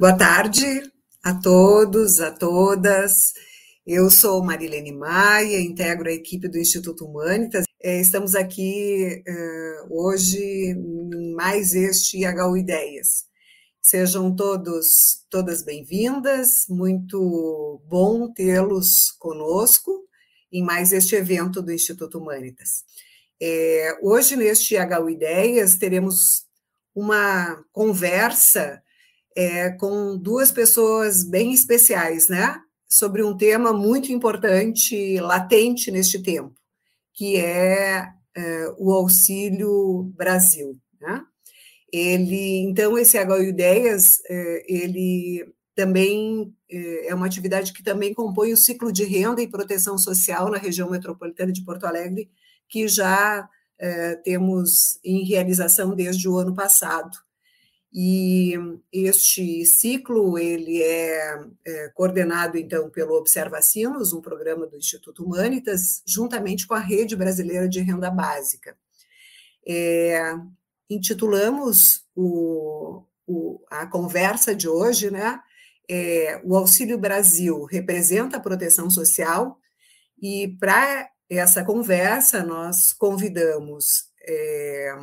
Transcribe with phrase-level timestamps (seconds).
[0.00, 0.90] Boa tarde
[1.22, 3.34] a todos, a todas.
[3.86, 7.66] Eu sou Marilene Maia, integro a equipe do Instituto Humanitas.
[7.82, 13.26] É, estamos aqui uh, hoje em mais este IHU Ideias.
[13.82, 20.08] Sejam todos, todas bem-vindas, muito bom tê-los conosco
[20.50, 22.84] em mais este evento do Instituto Humanitas.
[23.38, 26.46] É, hoje, neste IHU Ideias, teremos
[26.94, 28.82] uma conversa
[29.40, 32.60] é, com duas pessoas bem especiais, né?
[32.86, 36.54] Sobre um tema muito importante, latente neste tempo,
[37.14, 41.22] que é, é o Auxílio Brasil, né?
[41.90, 48.52] Ele, então, esse HU Ideias, é, ele também é, é uma atividade que também compõe
[48.52, 52.30] o ciclo de renda e proteção social na região metropolitana de Porto Alegre,
[52.68, 57.16] que já é, temos em realização desde o ano passado.
[57.92, 58.54] E
[58.92, 66.66] este ciclo ele é, é, coordenado então pelo Observacinos, um programa do Instituto Humanitas, juntamente
[66.68, 68.76] com a Rede Brasileira de Renda Básica.
[69.66, 70.34] É,
[70.88, 75.40] intitulamos o, o, a conversa de hoje, né?
[75.88, 79.58] É, o Auxílio Brasil representa a proteção social
[80.22, 84.94] e para essa conversa nós convidamos é,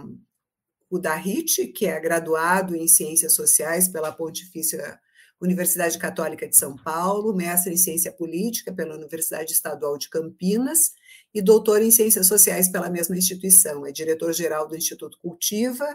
[0.89, 4.99] o Darrit, que é graduado em Ciências Sociais pela Pontifícia
[5.39, 10.93] Universidade Católica de São Paulo, mestre em Ciência Política pela Universidade Estadual de Campinas
[11.33, 13.85] e doutor em Ciências Sociais pela mesma instituição.
[13.85, 15.85] É diretor-geral do Instituto Cultiva,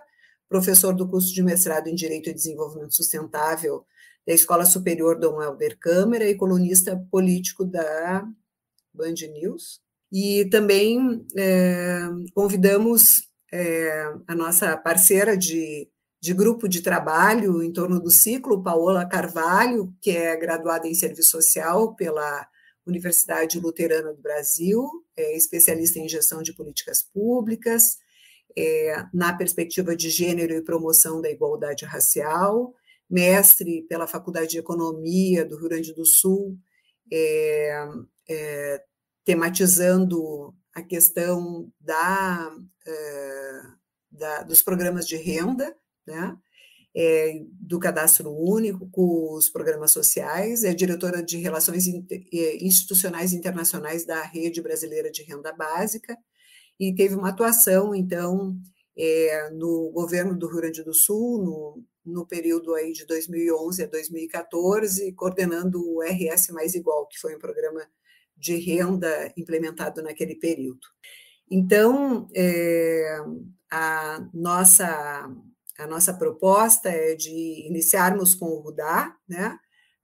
[0.48, 3.84] professor do curso de mestrado em Direito e Desenvolvimento Sustentável
[4.25, 8.25] da Escola Superior Dom Helder Câmara e colunista político da
[8.94, 9.81] Band News.
[10.12, 12.02] E também é,
[12.34, 15.88] convidamos é, a nossa parceira de,
[16.20, 21.30] de grupo de trabalho em torno do ciclo, Paola Carvalho, que é graduada em Serviço
[21.30, 22.48] Social pela
[22.86, 27.98] Universidade Luterana do Brasil, é especialista em gestão de políticas públicas,
[28.56, 32.74] é, na perspectiva de gênero e promoção da igualdade racial,
[33.08, 36.58] mestre pela Faculdade de Economia do Rio Grande do Sul,
[37.12, 37.88] é,
[38.28, 38.82] é,
[39.24, 43.72] tematizando a questão da, uh,
[44.10, 45.75] da, dos programas de renda,
[46.06, 46.37] né?
[46.94, 51.87] É, do cadastro único, com os programas sociais, é diretora de Relações
[52.31, 56.15] Institucionais Internacionais da Rede Brasileira de Renda Básica,
[56.78, 58.55] e teve uma atuação, então,
[58.94, 63.87] é, no governo do Rio Grande do Sul, no, no período aí de 2011 a
[63.87, 67.87] 2014, coordenando o RS Mais Igual, que foi um programa
[68.42, 70.80] de renda implementado naquele período.
[71.48, 73.19] Então, é,
[73.70, 75.30] a, nossa,
[75.78, 79.56] a nossa proposta é de iniciarmos com o Rudá, né?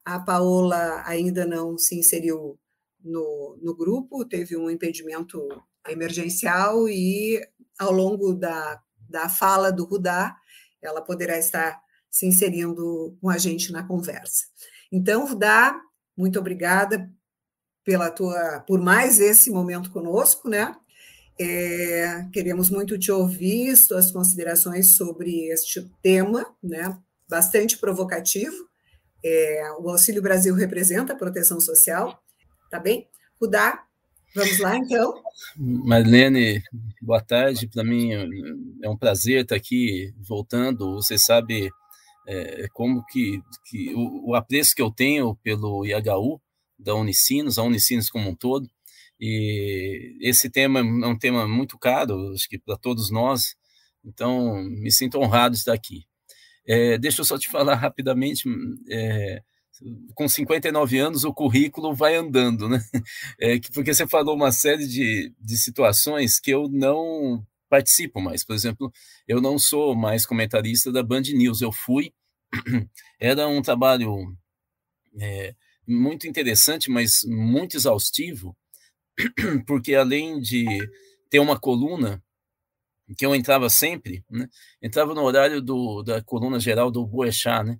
[0.04, 2.58] A Paola ainda não se inseriu
[3.02, 5.48] no, no grupo, teve um impedimento
[5.88, 7.44] emergencial e,
[7.78, 10.36] ao longo da, da fala do Rudá,
[10.80, 14.44] ela poderá estar se inserindo com a gente na conversa.
[14.92, 15.78] Então, Rudá,
[16.16, 17.10] muito obrigada
[17.88, 20.76] pela tua, por mais esse momento conosco, né?
[21.40, 26.98] É, queremos muito te ouvir, suas considerações sobre este tema, né?
[27.26, 28.54] Bastante provocativo.
[29.24, 32.22] É, o Auxílio Brasil representa a proteção social,
[32.70, 33.08] tá bem?
[33.40, 33.82] Rudá,
[34.36, 35.14] vamos lá então.
[35.56, 36.62] Marlene,
[37.00, 37.70] boa tarde.
[37.72, 38.10] Para mim
[38.82, 40.96] é um prazer estar aqui voltando.
[40.96, 41.70] Você sabe
[42.26, 46.38] é, como que, que o, o apreço que eu tenho pelo IHU
[46.78, 48.68] da Unicinos, a Unicinos como um todo.
[49.20, 53.56] E esse tema é um tema muito caro, acho que para todos nós,
[54.04, 56.06] então me sinto honrado de estar aqui.
[56.66, 58.44] É, deixa eu só te falar rapidamente,
[58.90, 59.42] é,
[60.14, 62.80] com 59 anos o currículo vai andando, né?
[63.40, 68.44] É, porque você falou uma série de, de situações que eu não participo mais.
[68.44, 68.92] Por exemplo,
[69.26, 71.60] eu não sou mais comentarista da Band News.
[71.60, 72.12] Eu fui,
[73.20, 74.36] era um trabalho
[75.20, 75.54] é,
[75.88, 78.54] muito interessante, mas muito exaustivo,
[79.66, 80.66] porque além de
[81.30, 82.22] ter uma coluna
[83.16, 84.46] que eu entrava sempre, né?
[84.82, 87.78] entrava no horário do, da coluna geral do Boechat, né?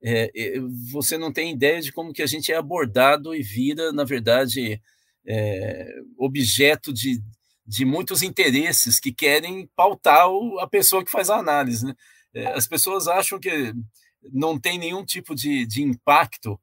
[0.00, 0.30] É,
[0.92, 4.80] você não tem ideia de como que a gente é abordado e vira, na verdade,
[5.26, 7.20] é, objeto de,
[7.66, 11.84] de muitos interesses que querem pautar o, a pessoa que faz a análise.
[11.84, 11.94] Né?
[12.32, 13.74] É, as pessoas acham que
[14.32, 16.60] não tem nenhum tipo de, de impacto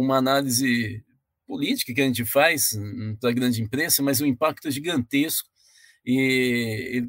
[0.00, 1.04] uma análise
[1.46, 2.78] política que a gente faz
[3.20, 5.48] para a grande imprensa, mas o impacto é gigantesco
[6.10, 7.02] e,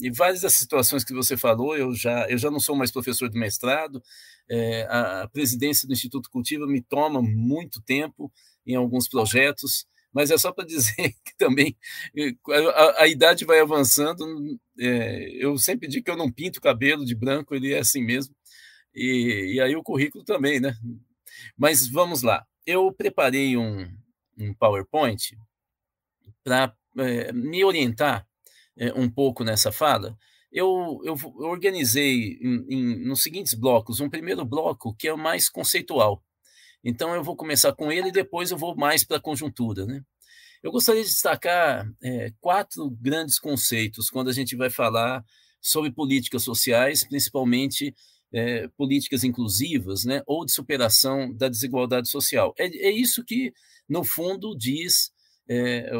[0.00, 2.90] e, e, várias das situações que você falou, eu já, eu já não sou mais
[2.90, 4.02] professor de mestrado,
[4.50, 8.32] é, a, presidência do Instituto Cultiva me toma muito tempo
[8.66, 11.76] em alguns projetos, mas é só para dizer que também
[12.50, 14.24] a, a, idade vai avançando.
[14.80, 18.02] É, eu sempre digo que eu não pinto o cabelo de branco, ele é assim
[18.02, 18.34] mesmo,
[18.94, 20.74] e, e aí o currículo também, né?
[21.56, 23.88] Mas vamos lá, eu preparei um,
[24.38, 25.36] um PowerPoint
[26.42, 28.26] para é, me orientar
[28.76, 30.16] é, um pouco nessa fala,
[30.52, 34.00] eu, eu, eu organizei em, em, nos seguintes blocos.
[34.00, 36.22] Um primeiro bloco que é o mais conceitual.
[36.82, 39.84] Então, eu vou começar com ele e depois eu vou mais para a conjuntura.
[39.84, 40.00] Né?
[40.62, 45.24] Eu gostaria de destacar é, quatro grandes conceitos quando a gente vai falar
[45.60, 47.94] sobre políticas sociais, principalmente
[48.36, 52.54] é, políticas inclusivas, né, ou de superação da desigualdade social.
[52.58, 53.50] É, é isso que,
[53.88, 55.10] no fundo, diz
[55.48, 55.90] é,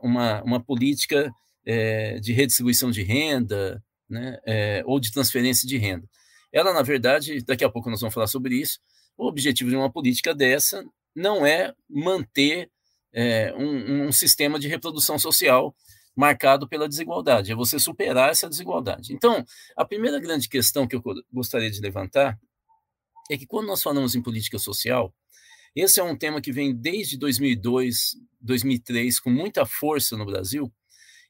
[0.00, 1.28] uma, uma política
[1.66, 6.08] é, de redistribuição de renda, né, é, ou de transferência de renda.
[6.52, 8.78] Ela, na verdade, daqui a pouco nós vamos falar sobre isso,
[9.18, 10.84] o objetivo de uma política dessa
[11.16, 12.70] não é manter
[13.12, 15.74] é, um, um, sistema de reprodução social
[16.16, 19.12] marcado pela desigualdade, é você superar essa desigualdade.
[19.12, 19.44] Então,
[19.76, 21.02] a primeira grande questão que eu
[21.32, 22.38] gostaria de levantar
[23.30, 25.12] é que quando nós falamos em política social,
[25.74, 30.72] esse é um tema que vem desde 2002, 2003, com muita força no Brasil,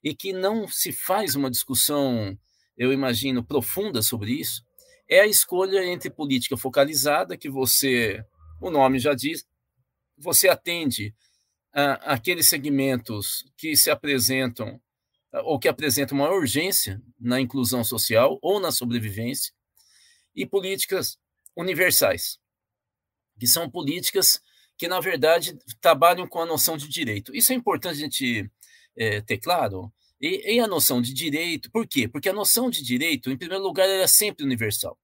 [0.03, 2.37] e que não se faz uma discussão,
[2.77, 4.63] eu imagino, profunda sobre isso,
[5.09, 8.23] é a escolha entre política focalizada, que você,
[8.61, 9.47] o nome já diz,
[10.19, 11.15] você atende
[11.75, 14.81] aqueles segmentos que se apresentam
[15.44, 19.53] ou que apresentam uma urgência na inclusão social ou na sobrevivência,
[20.35, 21.17] e políticas
[21.56, 22.38] universais,
[23.38, 24.41] que são políticas
[24.76, 27.35] que, na verdade, trabalham com a noção de direito.
[27.35, 28.50] Isso é importante a gente
[28.97, 29.93] é, ter claro.
[30.20, 32.09] E, e, a noção de direito, por quê?
[32.09, 34.99] Porque a noção de direito, em primeiro lugar, ela é sempre universal.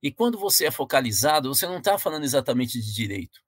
[0.00, 3.40] E quando você é focalizado, você não está falando exatamente de direito.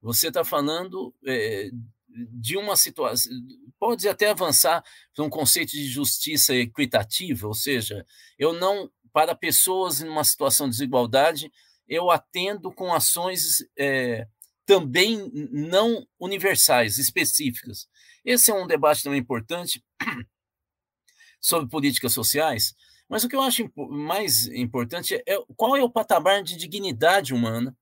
[0.00, 1.70] Você está falando é,
[2.08, 3.32] de uma situação.
[3.78, 8.04] Pode até avançar para um conceito de justiça equitativa, ou seja,
[8.38, 11.50] eu não, para pessoas em uma situação de desigualdade,
[11.88, 14.26] eu atendo com ações é,
[14.64, 17.88] também não universais, específicas.
[18.24, 19.82] Esse é um debate também importante
[21.40, 22.74] sobre políticas sociais,
[23.08, 27.76] mas o que eu acho mais importante é qual é o patamar de dignidade humana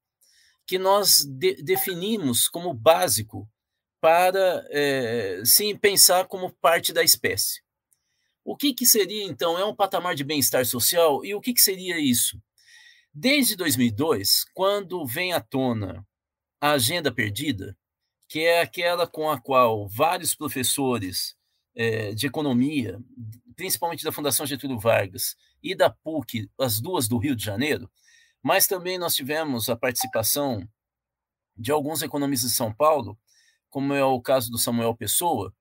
[0.69, 3.49] que nós de definimos como básico
[4.03, 7.63] para é, se pensar como parte da espécie.
[8.45, 11.61] O que, que seria, então, é um patamar de bem-estar social e o que, que
[11.63, 12.41] seria isso?
[13.13, 16.07] Desde 2002, quando vem à tona
[16.61, 17.75] a Agenda Perdida,
[18.29, 21.35] que é aquela com a qual vários professores
[21.75, 23.01] é, de economia,
[23.57, 27.91] principalmente da Fundação Getúlio Vargas e da PUC, as duas do Rio de Janeiro,
[28.43, 30.67] mas também nós tivemos a participação
[31.57, 33.19] de alguns economistas de São Paulo,
[33.69, 35.53] como é o caso do Samuel Pessoa,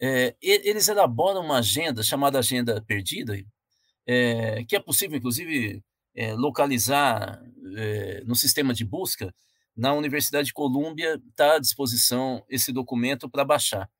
[0.00, 3.34] é, eles elaboram uma agenda chamada Agenda Perdida,
[4.06, 5.82] é, que é possível, inclusive,
[6.14, 7.40] é, localizar
[8.24, 9.34] no sistema de busca
[9.76, 13.90] na Universidade de Colômbia está à disposição esse documento para baixar.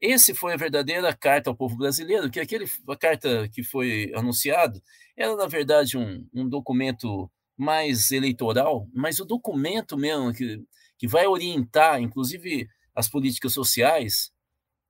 [0.00, 4.80] Esse foi a verdadeira carta ao povo brasileiro, que aquele, a carta que foi anunciado
[5.16, 10.64] era, na verdade, um, um documento mais eleitoral, mas o documento mesmo que,
[10.96, 14.30] que vai orientar, inclusive, as políticas sociais,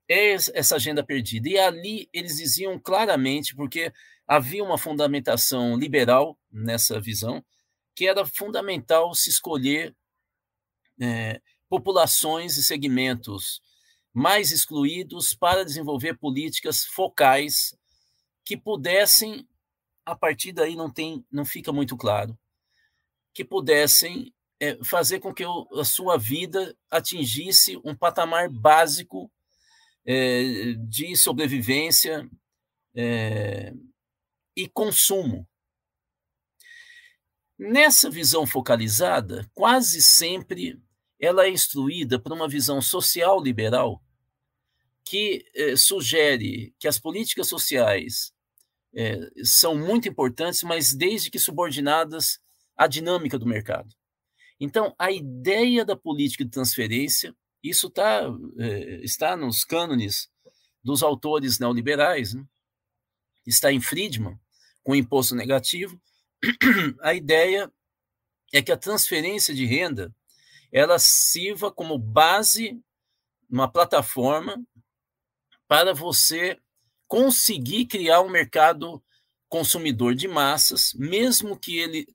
[0.09, 1.49] é essa agenda perdida.
[1.49, 3.93] E ali eles diziam claramente, porque
[4.27, 7.45] havia uma fundamentação liberal nessa visão,
[7.95, 9.97] que era fundamental se escolher
[11.01, 13.61] é, populações e segmentos
[14.13, 17.77] mais excluídos para desenvolver políticas focais
[18.45, 19.47] que pudessem,
[20.05, 22.37] a partir daí não tem, não fica muito claro,
[23.38, 29.30] que pudessem é, fazer com que a sua vida atingisse um patamar básico
[30.04, 32.28] é, de sobrevivência
[32.97, 33.73] é,
[34.57, 35.47] e consumo.
[37.57, 40.76] Nessa visão focalizada, quase sempre
[41.21, 44.02] ela é instruída por uma visão social liberal
[45.04, 48.33] que eh, sugere que as políticas sociais
[48.92, 52.40] eh, são muito importantes, mas desde que subordinadas
[52.79, 53.93] à dinâmica do mercado.
[54.61, 58.23] Então, a ideia da política de transferência, isso tá,
[58.59, 60.31] eh, está nos cânones
[60.83, 62.45] dos autores neoliberais, né?
[63.47, 64.39] está em Friedman,
[64.83, 66.01] com imposto negativo.
[67.03, 67.71] A ideia
[68.53, 70.15] é que a transferência de renda
[70.73, 72.81] ela sirva como base,
[73.51, 74.63] uma plataforma
[75.67, 76.59] para você
[77.07, 79.03] conseguir criar um mercado
[79.49, 82.07] consumidor de massas, mesmo que ele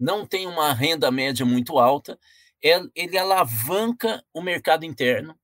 [0.00, 2.18] não tenha uma renda média muito alta,
[2.62, 5.38] ele alavanca o mercado interno.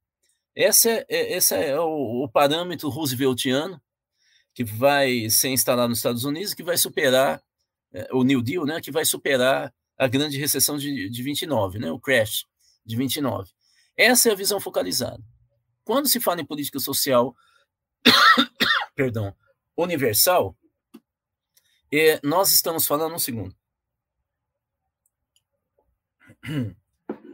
[0.54, 3.80] Esse é, é, esse é o, o parâmetro rooseveltiano
[4.54, 7.42] que vai ser instalado nos Estados Unidos, que vai superar
[7.92, 11.90] é, o New Deal, né, que vai superar a grande recessão de, de 29, né,
[11.90, 12.46] o crash
[12.84, 13.50] de 29.
[13.96, 15.22] Essa é a visão focalizada.
[15.84, 17.36] Quando se fala em política social,
[18.96, 19.34] perdão,
[19.76, 20.56] universal,
[21.92, 23.54] é, nós estamos falando um segundo.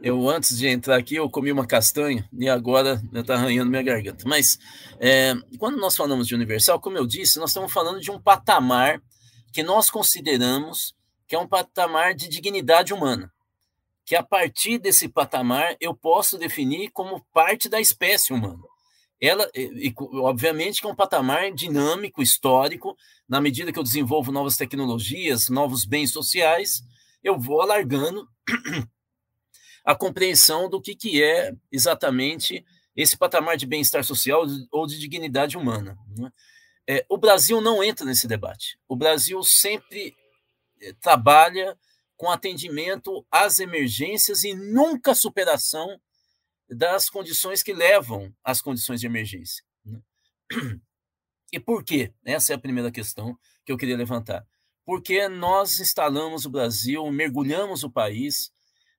[0.01, 4.27] Eu, antes de entrar aqui, eu comi uma castanha e agora está arranhando minha garganta.
[4.27, 4.59] Mas
[4.99, 9.01] é, quando nós falamos de universal, como eu disse, nós estamos falando de um patamar
[9.53, 10.93] que nós consideramos
[11.25, 13.31] que é um patamar de dignidade humana
[14.05, 18.61] que a partir desse patamar eu posso definir como parte da espécie humana.
[19.21, 24.57] Ela, e, obviamente, que é um patamar dinâmico, histórico, na medida que eu desenvolvo novas
[24.57, 26.81] tecnologias, novos bens sociais,
[27.23, 28.27] eu vou alargando
[29.83, 35.57] a compreensão do que, que é exatamente esse patamar de bem-estar social ou de dignidade
[35.57, 35.97] humana.
[36.17, 36.31] Né?
[36.87, 38.77] É, o Brasil não entra nesse debate.
[38.87, 40.15] O Brasil sempre
[40.81, 41.77] eh, trabalha
[42.15, 45.99] com atendimento às emergências e nunca superação
[46.69, 49.63] das condições que levam às condições de emergência.
[49.83, 49.99] Né?
[51.51, 52.13] E por quê?
[52.25, 54.45] Essa é a primeira questão que eu queria levantar.
[54.85, 58.51] Porque nós instalamos o Brasil, mergulhamos o país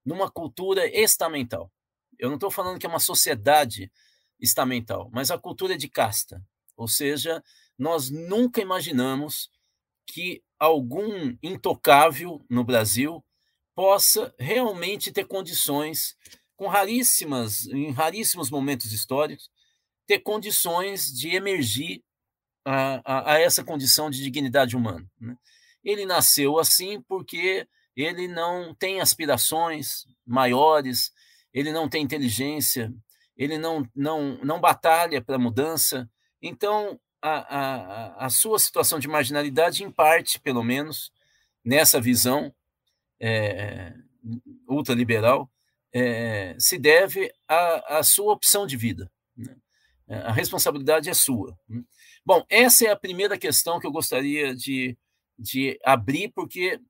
[0.04, 1.70] numa cultura estamental.
[2.18, 3.90] Eu não estou falando que é uma sociedade
[4.40, 6.42] estamental, mas a cultura de casta.
[6.76, 7.42] Ou seja,
[7.78, 9.50] nós nunca imaginamos
[10.06, 13.25] que algum intocável no Brasil
[13.75, 16.16] possa realmente ter condições,
[16.56, 19.50] com raríssimas, em raríssimos momentos históricos,
[20.06, 22.04] ter condições de emergir
[22.64, 25.06] a, a, a essa condição de dignidade humana.
[25.20, 25.37] Né?
[25.82, 27.66] Ele nasceu assim porque
[27.97, 31.13] ele não tem aspirações maiores,
[31.53, 32.93] ele não tem inteligência,
[33.37, 36.09] ele não, não, não batalha para mudança.
[36.43, 41.13] Então, a, a, a sua situação de marginalidade, em parte, pelo menos,
[41.65, 42.55] nessa visão
[43.21, 43.95] é,
[44.69, 45.51] ultraliberal,
[45.93, 49.11] é, se deve à, à, sua opção de vida.
[49.37, 49.57] Né?
[50.09, 51.57] A responsabilidade é sua.
[51.69, 51.83] Né?
[52.27, 54.97] Bom, essa é a primeira questão que eu gostaria de,
[55.39, 56.81] de abrir, porque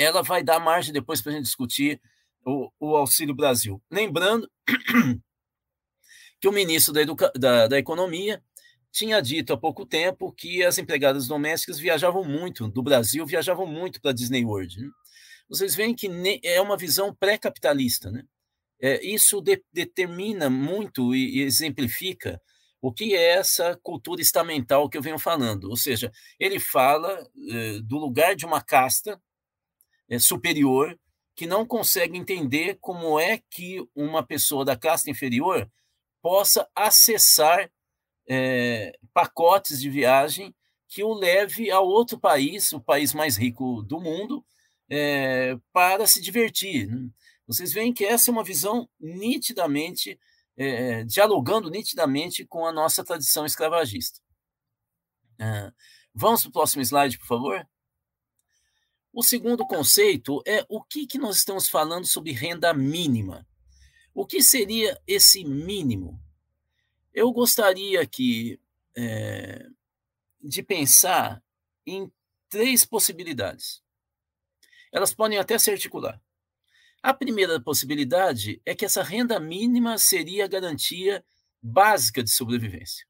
[0.00, 2.00] ela vai dar margem depois para a gente discutir
[2.42, 3.82] o, o, Auxílio Brasil.
[3.90, 4.50] Lembrando
[6.40, 8.42] que o ministro da, Educa da, da Economia
[8.90, 14.00] tinha dito há pouco tempo que as empregadas domésticas viajavam muito do Brasil, viajavam muito
[14.00, 14.80] para Disney World.
[14.80, 14.88] Né?
[15.50, 16.08] Vocês veem que
[16.42, 18.10] é uma visão pré-capitalista.
[18.10, 18.24] Né?
[18.80, 22.40] É, isso de, determina muito e, e, exemplifica
[22.80, 25.64] o que é essa cultura estamental que eu venho falando.
[25.64, 29.20] Ou seja, ele fala é, do lugar de uma casta
[30.18, 30.98] superior
[31.34, 35.70] que não consegue entender como é que uma pessoa da casta inferior
[36.20, 37.70] possa acessar
[38.28, 40.54] é, pacotes de viagem
[40.88, 44.44] que o leve a outro país, o país mais rico do mundo,
[44.88, 46.90] é, para se divertir.
[47.46, 50.18] Vocês veem que essa é uma visão nitidamente,
[50.56, 54.20] é, dialogando nitidamente com a nossa tradição escravagista.
[55.38, 55.72] É,
[56.12, 57.66] vamos para o próximo slide, por favor.
[59.12, 63.46] O segundo conceito é o que, que nós estamos falando sobre renda mínima.
[64.14, 66.20] O que seria esse mínimo?
[67.12, 68.60] Eu gostaria aqui
[68.96, 69.66] é,
[70.40, 71.42] de pensar
[71.84, 72.10] em
[72.48, 73.82] três possibilidades.
[74.92, 76.20] Elas podem até se articular.
[77.02, 81.24] A primeira possibilidade é que essa renda mínima seria a garantia
[81.60, 83.06] básica de sobrevivência.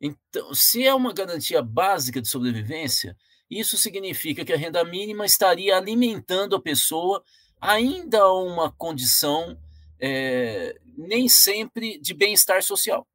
[0.00, 3.16] Então, se é uma garantia básica de sobrevivência,
[3.50, 7.22] isso significa que a renda mínima estaria alimentando a pessoa
[7.60, 9.58] ainda uma condição
[10.00, 13.06] é, nem sempre de bem-estar social.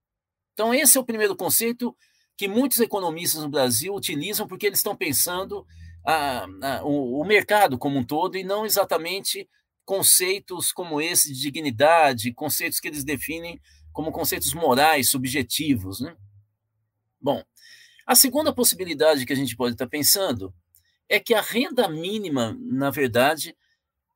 [0.53, 1.95] Então, esse é o primeiro conceito
[2.35, 5.65] que muitos economistas no Brasil utilizam porque eles estão pensando
[6.05, 9.47] a, a, o, o, mercado como um todo e não exatamente
[9.85, 13.61] conceitos como esse de dignidade, conceitos que eles definem
[13.91, 16.01] como conceitos morais, subjetivos.
[16.01, 16.15] Né?
[17.21, 17.43] Bom,
[18.05, 20.53] a segunda possibilidade que a gente pode estar pensando
[21.07, 23.55] é que a renda mínima, na verdade,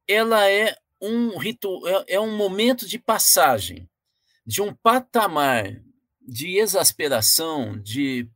[0.08, 3.90] ela é um rito, é, é um momento de passagem
[4.46, 5.82] de um patamar
[6.22, 8.30] de exasperação, de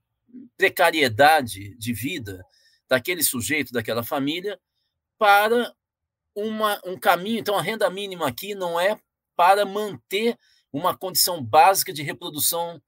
[0.57, 2.45] precariedade de vida
[2.87, 4.59] daquele sujeito, daquela família,
[5.17, 5.73] para
[6.35, 7.39] uma, um caminho.
[7.39, 8.99] Então, a renda mínima aqui não é
[9.35, 10.37] para manter
[10.71, 12.81] uma condição básica de reprodução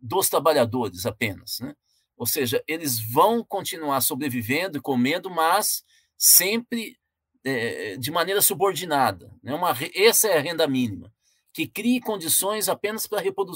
[0.00, 1.58] dos trabalhadores apenas.
[1.60, 1.74] Né?
[2.16, 5.84] Ou seja, eles vão continuar sobrevivendo e comendo, mas
[6.16, 6.98] sempre
[7.44, 9.30] é, de maneira subordinada.
[9.42, 9.54] Né?
[9.54, 11.12] Uma, essa é a renda mínima,
[11.52, 13.52] que crie condições apenas para a reprodu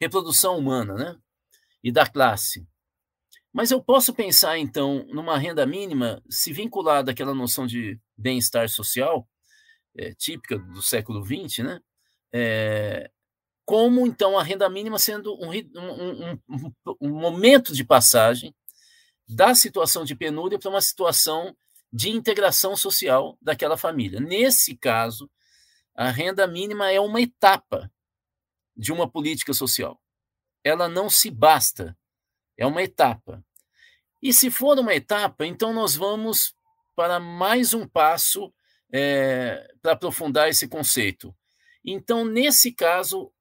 [0.00, 1.16] reprodução humana né?
[1.82, 2.66] e da classe.
[3.52, 9.26] Mas eu posso pensar, então, numa renda mínima se vinculada àquela noção de bem-estar social,
[9.96, 11.80] é, típica do século XX, né?
[12.32, 13.10] É,
[13.66, 18.54] como, então, a renda mínima sendo um, um, um, um momento de passagem
[19.28, 21.54] da situação de penúria para uma situação
[21.92, 24.20] de integração social daquela família.
[24.20, 25.28] Nesse caso,
[25.96, 27.90] a renda mínima é uma etapa
[28.76, 30.00] de uma política social.
[30.62, 31.96] Ela não se basta,
[32.56, 33.44] é uma etapa.
[34.22, 36.54] E se for uma etapa, então nós vamos
[36.94, 38.54] para mais um passo
[38.92, 41.34] é, para aprofundar esse conceito.
[41.84, 43.32] Então, nesse caso,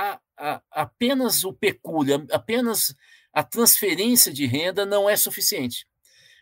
[0.00, 2.94] a, a, apenas o pecúlio, apenas
[3.32, 5.86] a transferência de renda não é suficiente.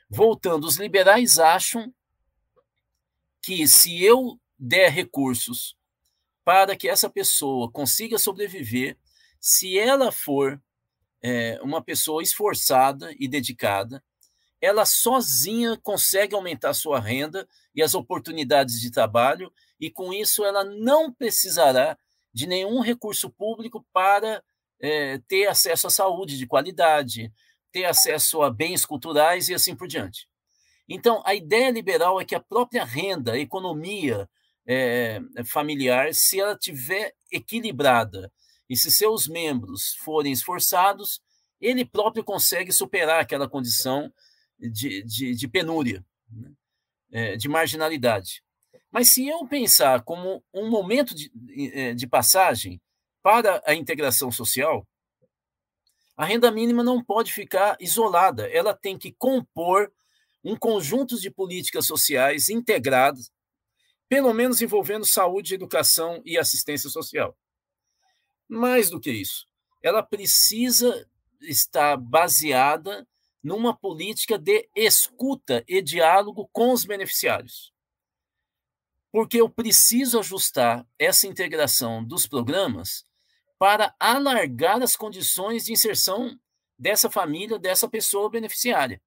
[0.09, 1.93] Voltando, os liberais acham
[3.43, 5.77] que se eu der recursos
[6.45, 8.97] para que essa pessoa consiga sobreviver,
[9.40, 10.61] se ela for
[11.21, 14.03] é, uma pessoa esforçada e dedicada,
[14.61, 20.64] ela sozinha consegue aumentar sua renda e as oportunidades de trabalho, e com isso ela
[20.64, 21.97] não precisará
[22.38, 24.40] de nenhum recurso público para
[24.81, 27.33] é, ter acesso à saúde de qualidade,
[27.72, 30.29] ter acesso a bens culturais e assim por diante.
[30.88, 34.31] Então, a ideia liberal é que a própria renda, a economia
[34.64, 38.33] é, familiar, se ela tiver equilibrada
[38.70, 41.20] e se seus membros forem esforçados,
[41.61, 44.12] ele próprio consegue superar aquela condição
[44.57, 46.53] de, de, de penúria, né?
[47.11, 48.44] é, de marginalidade.
[48.99, 51.31] Mas se eu pensar como um momento de,
[51.73, 52.83] é, de passagem
[53.23, 54.85] para a integração social,
[56.17, 59.93] a renda mínima não pode ficar isolada, ela tem que compor
[60.43, 63.31] um conjunto de políticas sociais integradas,
[64.09, 67.39] pelo menos envolvendo saúde, educação e assistência social.
[68.49, 69.47] Mais do que isso,
[69.81, 71.09] ela precisa
[71.43, 73.07] estar baseada
[73.45, 77.73] numa política de escuta e diálogo com os beneficiários.
[79.11, 83.07] Porque eu preciso ajustar essa integração dos programas
[83.59, 86.38] para alargar as condições de inserção
[86.79, 89.03] dessa família, dessa pessoa beneficiária.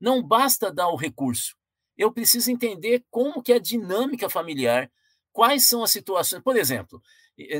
[0.00, 1.56] Não basta dar o recurso.
[1.96, 4.90] Eu preciso entender como que é a dinâmica familiar,
[5.32, 6.42] quais são as situações.
[6.42, 7.02] Por exemplo,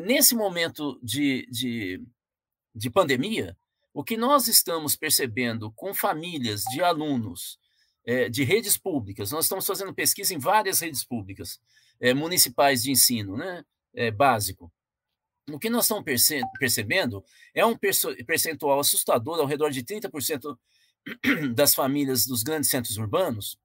[0.04, 2.00] nesse momento de, de,
[2.72, 3.56] de pandemia,
[3.92, 7.58] o que nós estamos percebendo com famílias de alunos
[8.08, 11.60] é, de redes públicas, nós estamos fazendo pesquisa em várias redes públicas
[12.00, 14.72] é, municipais de ensino né, é, básico.
[15.50, 16.04] O que nós estamos
[16.58, 17.22] percebendo
[17.54, 17.76] é um
[18.26, 20.58] percentual assustador, ao redor de 30%
[21.54, 23.58] das famílias dos grandes centros urbanos,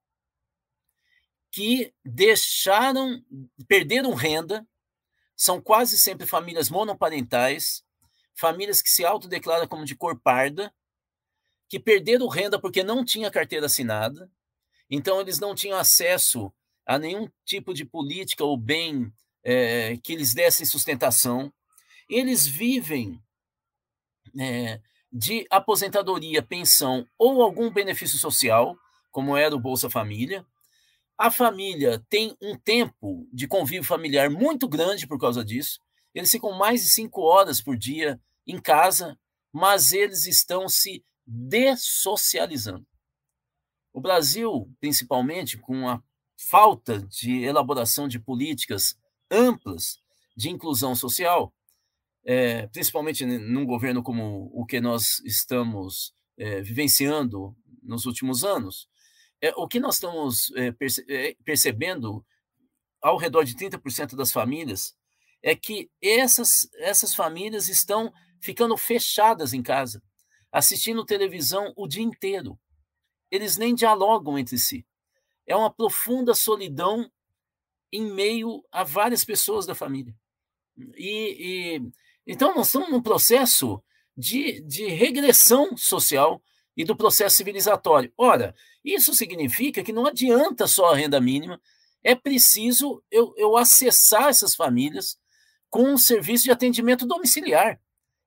[1.50, 3.24] que deixaram,
[3.66, 4.68] perderam renda,
[5.38, 7.82] são quase sempre famílias monoparentais,
[8.36, 10.74] famílias que se autodeclaram como de cor parda,
[11.74, 14.30] que perderam renda porque não tinha carteira assinada,
[14.88, 16.54] então eles não tinham acesso
[16.86, 19.12] a nenhum tipo de política ou bem
[19.44, 21.52] é, que lhes desse sustentação
[22.08, 23.20] eles vivem
[24.40, 24.80] é,
[25.12, 28.78] de aposentadoria, pensão ou algum benefício social,
[29.10, 30.46] como era o Bolsa Família.
[31.18, 35.80] A família tem um tempo de convívio familiar muito grande por causa disso.
[36.14, 39.18] Eles ficam mais de cinco horas por dia em casa,
[39.52, 42.86] mas eles estão se dessocializando.
[43.94, 46.02] O Brasil, principalmente, com a
[46.36, 48.98] falta de elaboração de políticas
[49.30, 50.02] amplas
[50.36, 51.54] de inclusão social,
[52.26, 58.88] é, principalmente num governo como o que nós estamos é, vivenciando nos últimos anos,
[59.42, 61.06] é, o que nós estamos perce
[61.44, 62.26] percebendo
[63.02, 64.96] ao redor de 30% das famílias,
[65.44, 70.02] é que essas, essas famílias estão ficando fechadas em casa,
[70.54, 72.58] assistindo televisão o dia inteiro.
[73.32, 74.86] Eles nem dialogam entre si.
[75.48, 77.12] É uma profunda solidão
[77.92, 80.16] em meio a várias pessoas da família.
[80.96, 81.92] E, e
[82.26, 83.84] então nós estamos num processo
[84.16, 86.42] de, de regressão social
[86.78, 88.14] e do processo civilizatório.
[88.16, 91.60] Ora, isso significa que não adianta só a renda mínima,
[92.04, 95.18] é preciso eu, eu acessar essas famílias
[95.70, 97.80] com um serviço de atendimento domiciliar,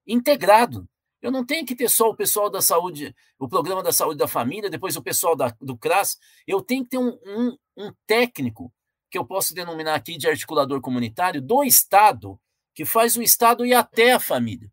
[0.06, 0.88] integrado.
[1.22, 4.28] Eu não tenho que ter só o pessoal da saúde, o programa da saúde da
[4.28, 6.18] família, depois o pessoal da, do CRAS.
[6.46, 8.72] Eu tenho que ter um, um, um técnico,
[9.10, 12.38] que eu posso denominar aqui de articulador comunitário, do Estado,
[12.74, 14.70] que faz o Estado ir até a família.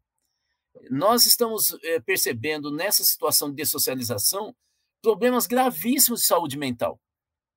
[0.89, 4.55] Nós estamos é, percebendo nessa situação de dessocialização
[5.01, 6.99] problemas gravíssimos de saúde mental.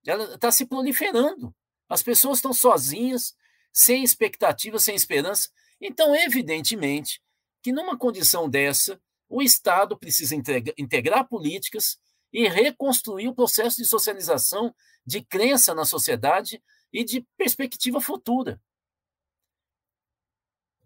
[0.06, 1.54] Ela está se proliferando.
[1.88, 3.34] As pessoas estão sozinhas,
[3.72, 5.50] sem expectativa, sem esperança.
[5.80, 7.20] Então, evidentemente,
[7.66, 10.36] que numa condição dessa, o Estado precisa
[10.78, 11.98] integrar políticas
[12.32, 14.72] e reconstruir o processo de socialização,
[15.04, 18.62] de crença na sociedade e de perspectiva futura.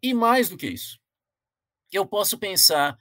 [0.03, 0.99] E mais do que isso,
[1.93, 2.99] eu posso pensar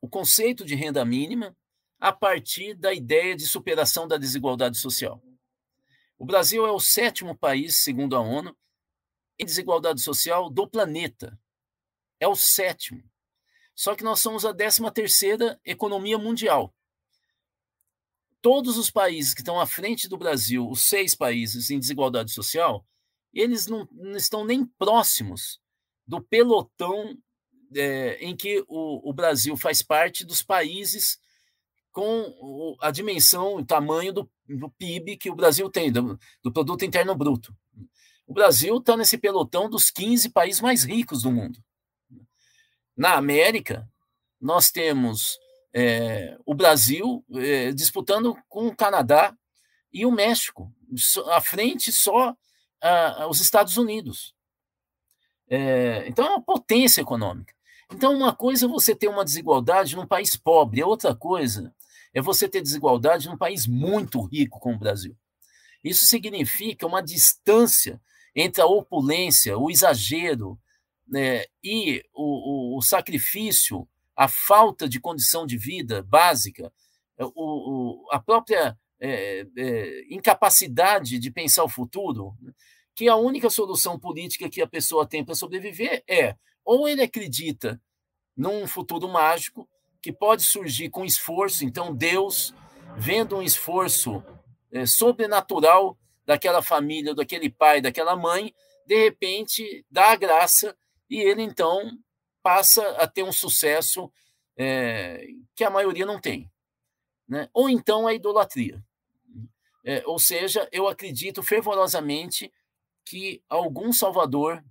[0.00, 1.56] o conceito de renda mínima
[1.98, 5.20] a partir da ideia de superação da desigualdade social.
[6.16, 8.56] O Brasil é o sétimo país, segundo a ONU,
[9.36, 11.36] em desigualdade social do planeta.
[12.20, 13.02] É o sétimo.
[13.74, 16.74] Só que nós somos a 13 terceira economia mundial.
[18.42, 22.84] Todos os países que estão à frente do Brasil, os seis países em desigualdade social,
[23.32, 25.60] eles não, não estão nem próximos
[26.06, 27.16] do pelotão
[27.74, 31.18] é, em que o, o, Brasil faz parte dos países
[31.92, 36.84] com a dimensão, o tamanho do, do PIB que o Brasil tem, do, do Produto
[36.84, 37.54] Interno Bruto.
[38.26, 41.62] O Brasil está nesse pelotão dos 15 países mais ricos do mundo.
[42.98, 43.88] Na América,
[44.40, 45.38] nós temos
[45.72, 49.32] é, o Brasil é, disputando com o Canadá
[49.92, 50.74] e o México,
[51.28, 52.34] à frente só
[53.28, 54.34] os Estados Unidos.
[55.48, 57.54] É, então é uma potência econômica.
[57.92, 61.72] Então, uma coisa é você ter uma desigualdade num país pobre, outra coisa
[62.12, 65.16] é você ter desigualdade num país muito rico como o Brasil.
[65.84, 68.00] Isso significa uma distância
[68.34, 70.58] entre a opulência, o exagero
[71.08, 76.72] né, e o, o, o, sacrifício, a falta de condição de vida básica,
[77.16, 82.36] é, o, a própria é, é, incapacidade de pensar o futuro,
[82.94, 87.80] que a única solução política que a pessoa tem para sobreviver é ou ele acredita
[88.36, 89.68] num futuro mágico
[90.02, 92.54] que pode surgir com esforço, então Deus,
[92.96, 94.22] vendo um esforço
[94.70, 95.96] é, sobrenatural,
[96.28, 98.54] daquela família, daquele pai, daquela mãe,
[98.86, 100.76] de repente dá a graça
[101.08, 101.98] e ele então
[102.42, 104.10] passa a ter um sucesso
[104.56, 106.50] é, que a maioria não tem.
[107.28, 107.48] Né?
[107.52, 108.82] Ou então a idolatria.
[109.84, 112.52] É, ou seja, eu acredito fervorosamente
[113.04, 114.62] que algum salvador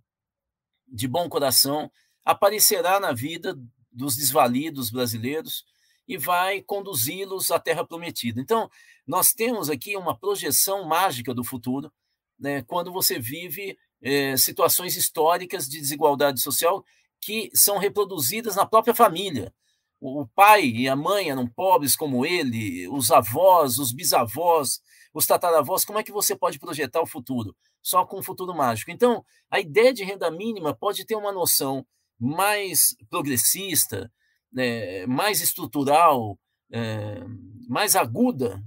[0.88, 1.92] de bom coração
[2.24, 3.58] aparecerá na vida
[3.92, 5.66] dos desvalidos brasileiros
[6.08, 8.40] e vai conduzi-los à terra prometida.
[8.40, 8.70] Então,
[9.06, 11.92] nós temos aqui uma projeção mágica do futuro,
[12.40, 16.84] né, quando você vive é, situações históricas de desigualdade social
[17.22, 19.54] que são reproduzidas na própria família.
[20.00, 24.80] O pai e a mãe eram pobres como ele, os avós, os bisavós,
[25.14, 25.84] os tataravós.
[25.84, 27.56] Como é que você pode projetar o futuro?
[27.82, 28.92] Só com um futuro mágico.
[28.92, 31.86] Então, a ideia de renda mínima pode ter uma noção
[32.20, 34.12] mais progressista,
[34.52, 36.38] né, mais estrutural,
[36.72, 37.24] é,
[37.68, 38.62] mais aguda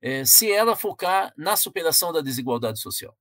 [0.00, 3.16] é, se ela focar na superação da desigualdade social.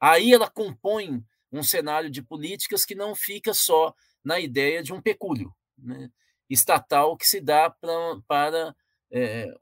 [0.00, 5.00] Aí ela compõe um cenário de políticas que não fica só na ideia de um
[5.00, 6.10] pecúlio né,
[6.48, 8.76] estatal que se dá pra, para
[9.10, 9.52] é,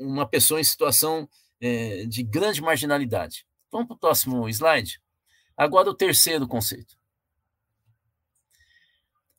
[0.00, 1.28] uma pessoa em situação
[1.60, 3.46] é, de grande marginalidade.
[3.70, 5.00] Vamos para o próximo slide.
[5.56, 6.96] Agora, o terceiro conceito.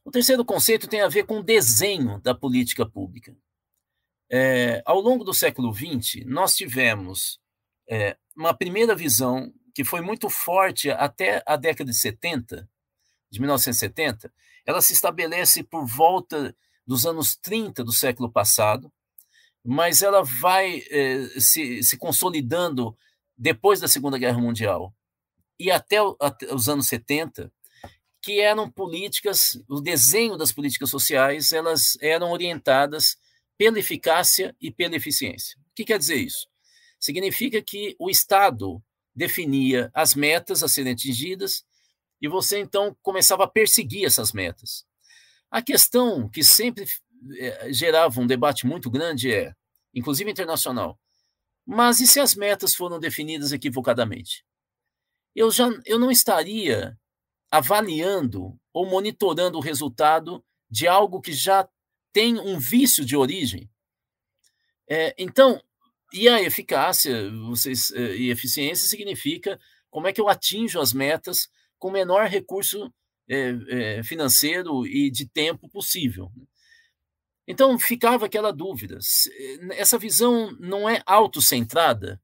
[0.03, 3.35] O terceiro conceito tem a ver com o desenho da política pública.
[4.29, 7.39] É, ao longo do século XX, nós tivemos
[7.89, 12.67] é, uma primeira visão que foi muito forte até a década de 70,
[13.29, 14.33] de 1970.
[14.65, 18.91] Ela se estabelece por volta dos anos 30 do século passado,
[19.63, 22.97] mas ela vai é, se, se consolidando
[23.37, 24.91] depois da Segunda Guerra Mundial
[25.59, 27.53] e até, até os anos 70,
[28.19, 33.15] que eram políticas, o desenho das políticas sociais, elas eram orientadas
[33.55, 35.55] pela eficácia e pela eficiência.
[35.69, 36.47] O que quer dizer isso?
[36.99, 38.81] Significa que o Estado
[39.17, 41.65] definia as metas a serem atingidas
[42.21, 44.85] e você então começava a perseguir essas metas.
[45.49, 46.85] A questão que sempre
[47.39, 49.55] é, gerava um debate muito grande é,
[49.91, 50.99] inclusive internacional,
[51.65, 54.45] mas e se as metas foram definidas equivocadamente?
[55.35, 56.95] Eu já eu não estaria
[57.49, 61.67] avaliando ou monitorando o resultado de algo que já
[62.13, 63.69] tem um vício de origem.
[64.87, 65.61] É, então,
[66.13, 71.49] e a eficácia vocês, é, e eficiência significa como é que eu atinjo as metas
[71.77, 72.91] com o menor recurso
[73.29, 76.31] é, é, financeiro e de tempo possível.
[77.47, 78.97] Então ficava aquela dúvida.
[79.71, 82.21] Essa visão não é autocentrada,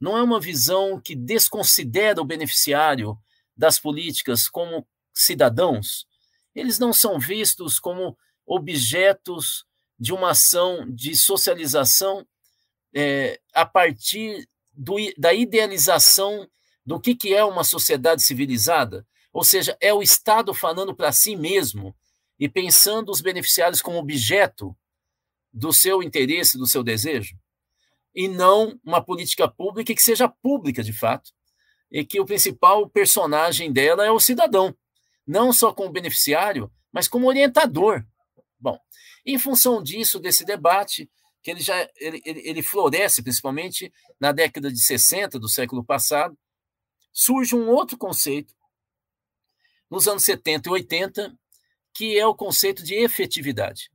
[0.00, 3.16] não é uma visão que desconsidera o beneficiário
[3.56, 6.06] das políticas como cidadãos.
[6.54, 8.16] Eles não são vistos como
[8.46, 9.64] objetos
[9.98, 12.26] de uma ação de socialização
[12.94, 16.48] é, a partir do, da idealização
[16.84, 19.06] do que, que é uma sociedade civilizada.
[19.32, 21.94] Ou seja, é o Estado falando para si mesmo
[22.38, 24.76] e pensando os beneficiários como objeto
[25.52, 27.36] do seu interesse, do seu desejo,
[28.14, 31.30] e não uma política pública que seja pública de fato,
[31.90, 34.76] e que o principal personagem dela é o cidadão,
[35.26, 38.04] não só como beneficiário, mas como orientador.
[38.58, 38.78] Bom,
[39.24, 41.08] em função disso, desse debate,
[41.44, 46.36] que ele já ele, ele floresce principalmente na década de 60 do século passado,
[47.12, 48.54] surge um outro conceito
[49.90, 51.38] nos anos 70 e 80,
[51.92, 53.90] que é o conceito de efetividade.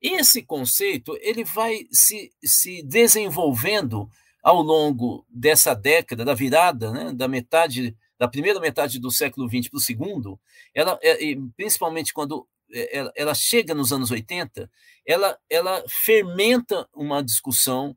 [0.00, 4.08] Esse conceito ele vai se, se desenvolvendo
[4.42, 9.68] ao longo dessa década, da virada, né, da metade, da primeira metade do século XX
[9.70, 10.38] para o segundo,
[10.74, 11.16] ela, é,
[11.56, 14.70] principalmente quando ela, ela, chega nos anos 80,
[15.06, 17.96] ela, ela fermenta uma discussão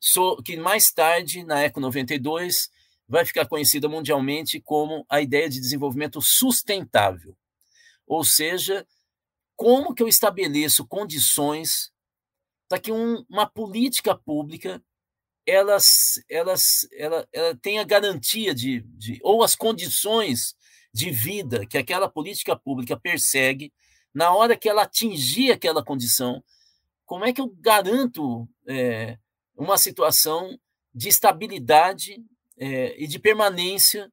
[0.00, 2.70] so, que mais tarde, na ECO 92,
[3.08, 7.36] vai ficar conhecida mundialmente como a ideia de desenvolvimento sustentável.
[8.06, 8.86] Ou seja,
[9.56, 11.92] como que eu estabeleço condições
[12.68, 14.82] para que um, uma política pública
[15.46, 15.76] ela,
[16.28, 16.54] ela,
[16.92, 20.54] ela, ela tenha garantia de, de, ou as condições
[20.92, 23.72] de vida que aquela política pública persegue,
[24.14, 26.42] na hora que ela atingir aquela condição,
[27.04, 29.18] como é que eu garanto é,
[29.56, 30.58] uma situação
[30.94, 32.22] de estabilidade
[32.56, 34.10] é, e de permanência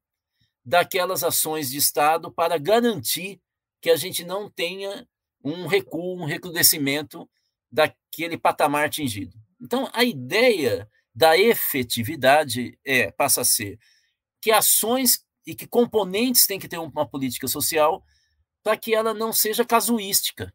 [0.66, 3.40] daquelas ações de Estado para garantir
[3.80, 5.08] que a gente não tenha
[5.44, 7.30] um recuo, um recrudescimento
[7.72, 9.38] daquele patamar atingido.
[9.60, 13.80] Então, a ideia da efetividade é passa a ser
[14.42, 18.04] que ações e que componentes têm que ter uma política social
[18.64, 20.54] para que ela não seja casuística,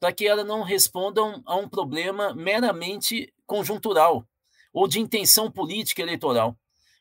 [0.00, 4.26] para que ela não responda a um problema meramente conjuntural
[4.72, 6.56] ou de intenção política eleitoral.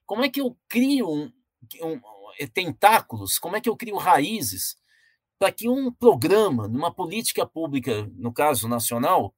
[0.06, 1.32] Como é que eu crio um,
[1.82, 2.02] um,
[2.54, 4.78] tentáculos, como é que eu crio raízes
[5.38, 9.36] para que um programa, numa política pública, no caso nacional,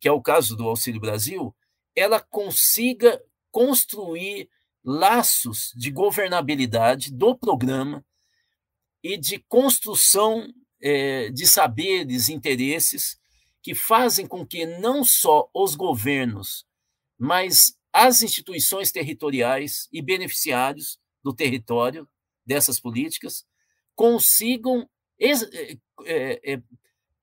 [0.00, 1.54] que é o caso do Auxílio Brasil,
[1.94, 4.48] ela consiga construir
[4.84, 8.04] laços de governabilidade do programa
[9.08, 13.18] e de construção é, de saberes, interesses,
[13.62, 16.66] que fazem com que não só os governos,
[17.18, 22.06] mas as instituições territoriais e beneficiários do território
[22.44, 23.46] dessas políticas
[23.94, 24.86] consigam
[25.18, 25.32] é,
[26.04, 26.62] é,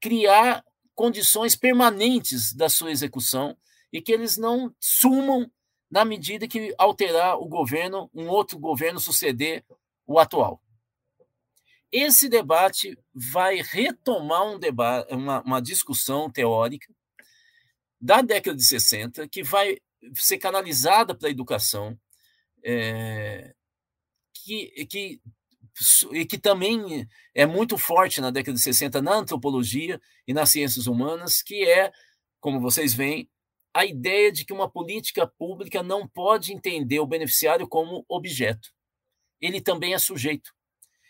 [0.02, 3.56] criar condições permanentes da sua execução
[3.94, 5.52] e que eles não sumam
[5.92, 9.64] na medida que alterar o governo, um outro governo suceder
[10.08, 10.65] o atual.
[11.98, 16.94] Esse debate vai retomar um debate, uma, uma discussão teórica
[18.02, 19.78] da década de 60, que vai
[20.14, 21.98] ser canalizada para a educação,
[22.62, 23.56] é,
[24.34, 25.22] que, que
[26.12, 30.88] e que também é muito forte na década de 60 na antropologia e nas ciências
[30.88, 31.94] humanas, que é,
[32.42, 33.30] como vocês veem,
[33.74, 38.70] a ideia de que uma política pública não pode entender o beneficiário como objeto.
[39.40, 40.55] Ele também é sujeito.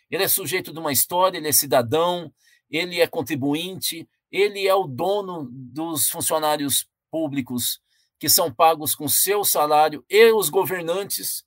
[0.09, 2.31] Ele é sujeito de uma história, ele é cidadão,
[2.69, 7.79] ele é contribuinte, ele é o dono dos funcionários públicos
[8.19, 11.45] que são pagos com seu salário e os governantes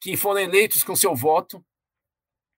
[0.00, 1.64] que foram eleitos com seu voto.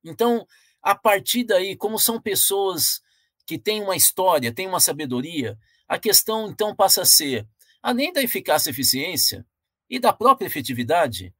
[0.04, 0.46] Então,
[0.82, 3.00] a partir daí, como são pessoas
[3.46, 7.48] que têm uma história, têm uma sabedoria, a questão então passa a ser,
[7.82, 9.46] além da eficácia e eficiência
[9.88, 11.34] e da própria efetividade,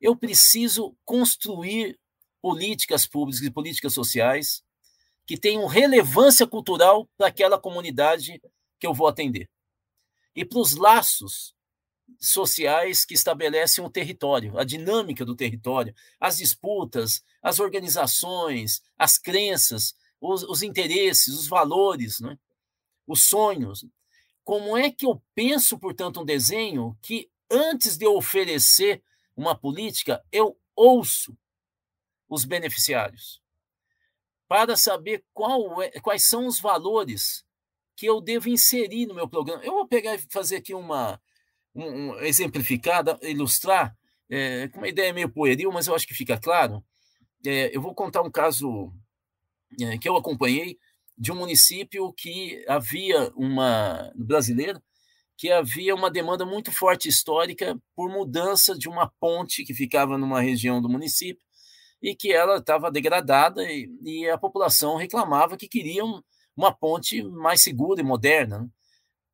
[0.00, 1.98] eu preciso construir
[2.44, 4.62] políticas públicas e políticas sociais
[5.26, 8.38] que tenham relevância cultural para aquela comunidade
[8.78, 9.48] que eu vou atender.
[10.36, 11.54] E para os laços
[12.20, 19.94] sociais que estabelecem o território, a dinâmica do território, as disputas, as organizações, as crenças,
[20.20, 22.38] os, os interesses, os valores, né?
[23.06, 23.86] os sonhos.
[24.44, 29.02] Como é que eu penso, portanto, um desenho que, antes de eu oferecer
[29.34, 31.34] uma política, eu ouço
[32.28, 33.42] os beneficiários
[34.48, 37.44] para saber qual é, quais são os valores
[37.96, 39.64] que eu devo inserir no meu programa.
[39.64, 41.20] Eu vou pegar e fazer aqui uma,
[41.74, 43.96] um, um exemplificada, ilustrar,
[44.28, 46.84] é, com uma ideia meio pueril, mas eu acho que fica claro.
[47.46, 48.92] É, eu vou contar um caso
[49.80, 50.78] é, que eu acompanhei
[51.16, 54.82] de um município que havia uma brasileira
[55.36, 60.40] que havia uma demanda muito forte histórica por mudança de uma ponte que ficava numa
[60.40, 61.44] região do município
[62.04, 66.22] e que ela estava degradada e, e, a população reclamava que queriam
[66.54, 68.58] uma ponte mais segura e moderna.
[68.58, 68.68] Né?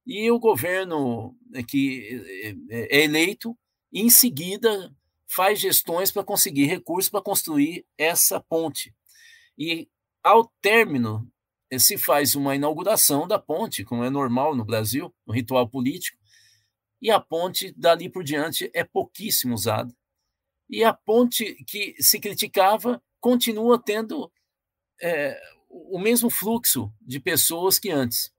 [0.07, 3.59] E o governo é, que é, é eleito,
[3.93, 4.95] em seguida,
[5.29, 8.95] faz gestões para conseguir recursos para construir essa ponte.
[9.59, 9.89] E,
[10.23, 11.29] ao término,
[11.73, 16.17] eh, se faz uma inauguração da ponte, como é normal no Brasil, no ritual político,
[17.03, 19.93] e a ponte, dali por diante, é pouquíssimo usada.
[20.71, 24.31] E a ponte que se criticava continua tendo
[25.03, 25.37] é,
[25.69, 28.33] o mesmo fluxo de pessoas que antes.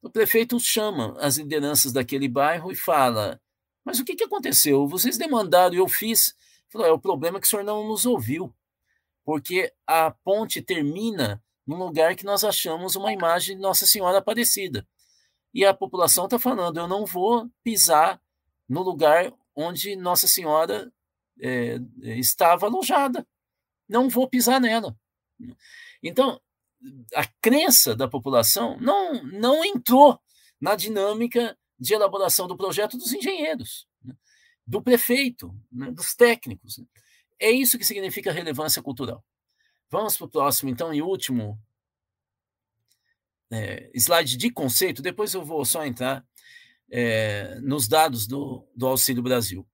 [0.00, 3.40] O prefeito chama as lideranças daquele bairro e fala:
[3.84, 4.86] Mas o que, que aconteceu?
[4.86, 6.34] Vocês demandaram eu fiz.
[6.70, 8.54] Falou, é o problema é que o senhor não nos ouviu,
[9.24, 14.86] porque a ponte termina num lugar que nós achamos uma imagem de Nossa Senhora Aparecida.
[15.52, 18.20] E a população está falando: eu não vou pisar
[18.68, 20.92] no lugar onde Nossa Senhora
[21.40, 21.78] é,
[22.18, 23.26] estava alojada.
[23.88, 24.96] Não vou pisar nela.
[26.02, 26.40] Então,
[27.14, 30.20] a crença da população não, não entrou
[30.60, 34.14] na dinâmica de elaboração do projeto dos engenheiros, né?
[34.66, 35.90] do prefeito, né?
[35.90, 36.78] dos técnicos.
[36.78, 36.86] Né?
[37.38, 39.24] É isso que significa relevância cultural.
[39.90, 41.58] Vamos para o próximo, então, e último
[43.50, 45.00] é, slide de conceito.
[45.00, 46.26] Depois eu vou só entrar
[46.90, 49.66] é, nos dados do, do Auxílio Brasil.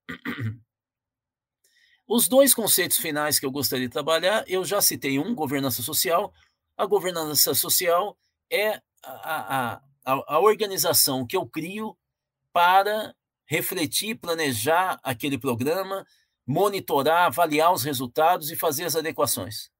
[2.06, 6.32] Os dois conceitos finais que eu gostaria de trabalhar, eu já citei um, governança social,
[6.76, 8.16] a governança social
[8.50, 11.96] é a, a, a, a organização que eu crio
[12.52, 13.14] para
[13.46, 16.06] refletir, planejar aquele programa,
[16.46, 19.70] monitorar, avaliar os resultados e fazer as adequações.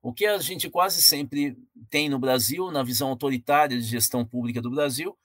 [0.00, 1.56] O que a gente quase sempre
[1.88, 5.16] tem no Brasil, na visão autoritária de gestão pública do Brasil,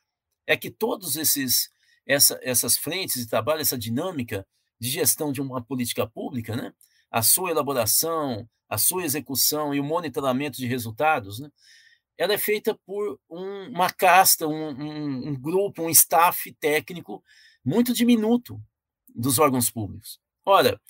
[0.45, 1.69] é que todos esses
[2.05, 4.47] essa, essas frentes de trabalho, essa dinâmica
[4.79, 6.73] de gestão de uma política pública, né?
[7.09, 11.49] a sua elaboração, a sua execução e o monitoramento de resultados, né,
[12.17, 17.23] ela é feita por um, uma casta, um, um, um, grupo, um staff técnico
[17.63, 18.61] muito diminuto
[19.13, 20.19] dos órgãos públicos.
[20.43, 20.81] Ora,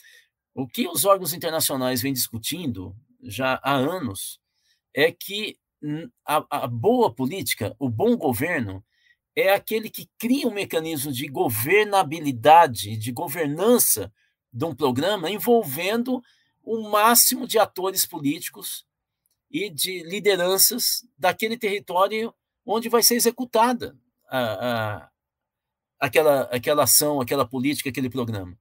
[0.54, 4.40] o que os órgãos internacionais vêm discutindo já há anos
[4.94, 5.60] é que
[6.26, 8.84] a, a boa política, o bom governo,
[9.38, 14.12] é aquele que cria um mecanismo de governabilidade, de governança
[14.52, 16.24] de um programa envolvendo
[16.64, 18.84] o máximo de atores políticos
[19.52, 22.34] e de lideranças daquele território
[22.66, 23.96] onde vai ser executada
[24.28, 25.10] a, a,
[26.00, 28.58] aquela, aquela ação, aquela política, aquele programa.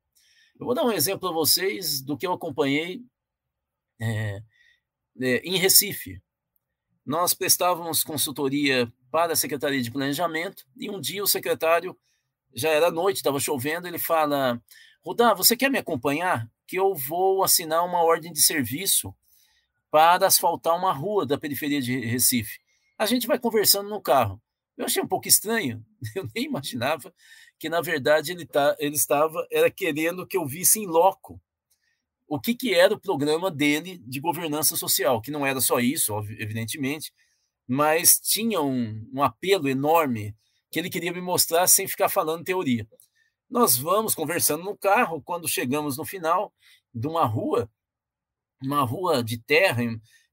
[0.60, 3.02] Eu vou dar um exemplo a vocês do que eu acompanhei
[3.98, 4.42] é,
[5.22, 6.20] é, em Recife.
[7.06, 11.96] Nós prestávamos consultoria para a Secretaria de Planejamento e um dia o secretário,
[12.52, 14.60] já era noite, estava chovendo, ele fala:
[15.04, 16.50] Rudá, você quer me acompanhar?
[16.66, 19.14] Que eu vou assinar uma ordem de serviço
[19.88, 22.58] para asfaltar uma rua da periferia de Recife.
[22.98, 24.42] A gente vai conversando no carro.
[24.76, 27.14] Eu achei um pouco estranho, eu nem imaginava
[27.56, 31.40] que, na verdade, ele, tá, ele estava era querendo que eu visse em loco
[32.28, 36.12] o que, que era o programa dele de governança social, que não era só isso,
[36.38, 37.12] evidentemente,
[37.66, 40.34] mas tinha um, um apelo enorme
[40.70, 42.86] que ele queria me mostrar sem ficar falando teoria.
[43.48, 46.52] Nós vamos conversando no carro, quando chegamos no final
[46.92, 47.70] de uma rua,
[48.62, 49.82] uma rua de terra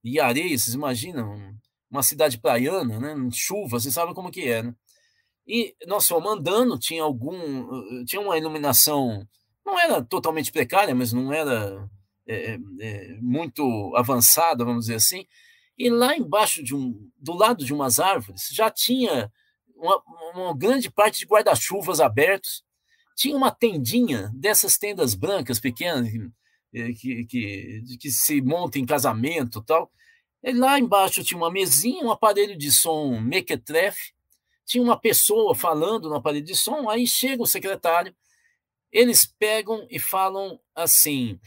[0.03, 1.55] e areia, vocês imaginam,
[1.89, 4.75] uma cidade praiana, né, chuva, vocês sabem como que é, né?
[5.45, 9.27] E nós fomos andando, tinha algum, tinha uma iluminação,
[9.65, 11.89] não era totalmente precária, mas não era
[12.27, 15.25] é, é, muito avançada, vamos dizer assim.
[15.77, 19.31] E lá embaixo de um, do lado de umas árvores, já tinha
[19.75, 20.01] uma,
[20.33, 22.63] uma grande parte de guarda-chuvas abertos
[23.15, 29.61] tinha uma tendinha dessas tendas brancas pequenas que, que, que, que se monta em casamento
[29.61, 29.91] tal.
[30.43, 34.13] E lá embaixo tinha uma mesinha, um aparelho de som mequetrefe,
[34.65, 38.15] tinha uma pessoa falando no aparelho de som, aí chega o secretário,
[38.93, 41.39] eles pegam e falam assim: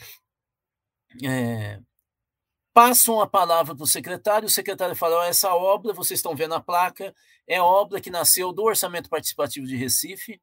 [1.25, 1.81] é,
[2.75, 6.55] passam a palavra para o secretário, o secretário fala: oh, essa obra, vocês estão vendo
[6.55, 7.15] a placa,
[7.47, 10.41] é obra que nasceu do Orçamento Participativo de Recife.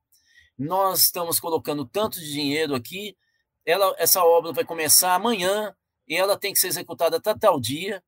[0.58, 3.18] Nós estamos colocando tanto de dinheiro aqui,
[3.66, 5.76] ela, essa obra vai começar amanhã
[6.08, 8.04] e ela tem que ser executada até tal dia.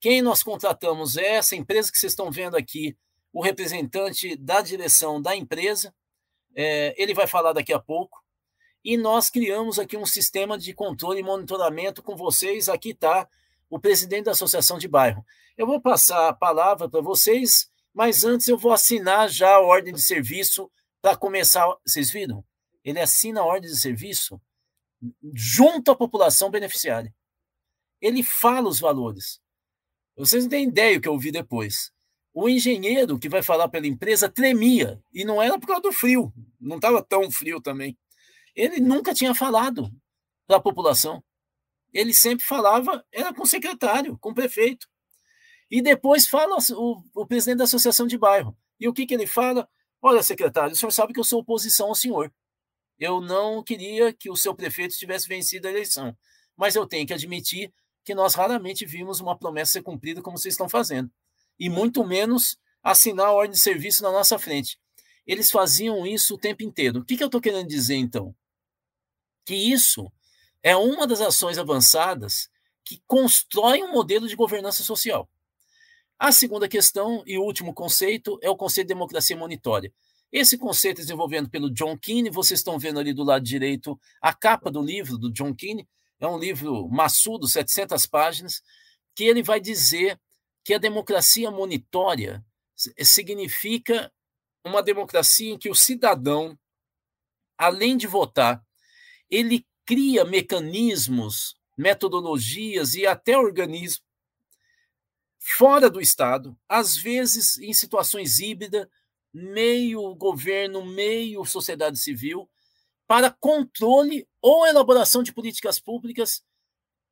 [0.00, 2.96] Quem nós contratamos é essa empresa que vocês estão vendo aqui,
[3.32, 5.94] o representante da direção da empresa.
[6.56, 8.18] É, ele vai falar daqui a pouco.
[8.82, 12.68] E nós criamos aqui um sistema de controle e monitoramento com vocês.
[12.68, 13.28] Aqui está
[13.68, 15.24] o presidente da Associação de Bairro.
[15.56, 19.92] Eu vou passar a palavra para vocês, mas antes eu vou assinar já a ordem
[19.92, 20.70] de serviço
[21.02, 21.66] para começar.
[21.84, 22.42] Vocês viram?
[22.82, 24.40] Ele assina a ordem de serviço
[25.34, 27.14] junto à população beneficiária.
[28.00, 29.40] Ele fala os valores.
[30.16, 31.92] Vocês não têm ideia o que eu ouvi depois.
[32.32, 36.32] O engenheiro que vai falar pela empresa tremia, e não era por causa do frio,
[36.58, 37.98] não estava tão frio também.
[38.54, 39.90] Ele nunca tinha falado
[40.46, 41.22] para a população
[41.92, 44.86] ele sempre falava, era com o secretário, com o prefeito.
[45.70, 48.56] E depois fala o, o presidente da associação de bairro.
[48.78, 49.68] E o que, que ele fala?
[50.00, 52.32] Olha, secretário, o senhor sabe que eu sou oposição ao senhor.
[52.98, 56.16] Eu não queria que o seu prefeito tivesse vencido a eleição.
[56.56, 57.72] Mas eu tenho que admitir
[58.04, 61.10] que nós raramente vimos uma promessa ser cumprida como vocês estão fazendo.
[61.58, 64.78] E muito menos assinar a ordem de serviço na nossa frente.
[65.26, 67.00] Eles faziam isso o tempo inteiro.
[67.00, 68.34] O que, que eu estou querendo dizer, então?
[69.44, 70.10] Que isso
[70.62, 72.48] é uma das ações avançadas
[72.84, 75.28] que constrói um modelo de governança social.
[76.18, 79.92] A segunda questão e último conceito é o conceito de democracia monitória.
[80.30, 84.32] Esse conceito é desenvolvido pelo John Keane, vocês estão vendo ali do lado direito a
[84.32, 85.88] capa do livro do John Keane,
[86.20, 88.62] é um livro maçudo, 700 páginas,
[89.14, 90.20] que ele vai dizer
[90.62, 92.44] que a democracia monitória
[93.02, 94.12] significa
[94.64, 96.58] uma democracia em que o cidadão,
[97.56, 98.62] além de votar,
[99.30, 104.02] ele cria mecanismos, metodologias e até organismos
[105.40, 108.86] fora do Estado, às vezes em situações híbridas,
[109.32, 112.48] meio governo, meio sociedade civil,
[113.06, 116.44] para controle ou elaboração de políticas públicas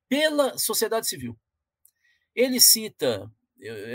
[0.08, 1.38] pela sociedade civil.
[2.34, 3.30] Ele cita,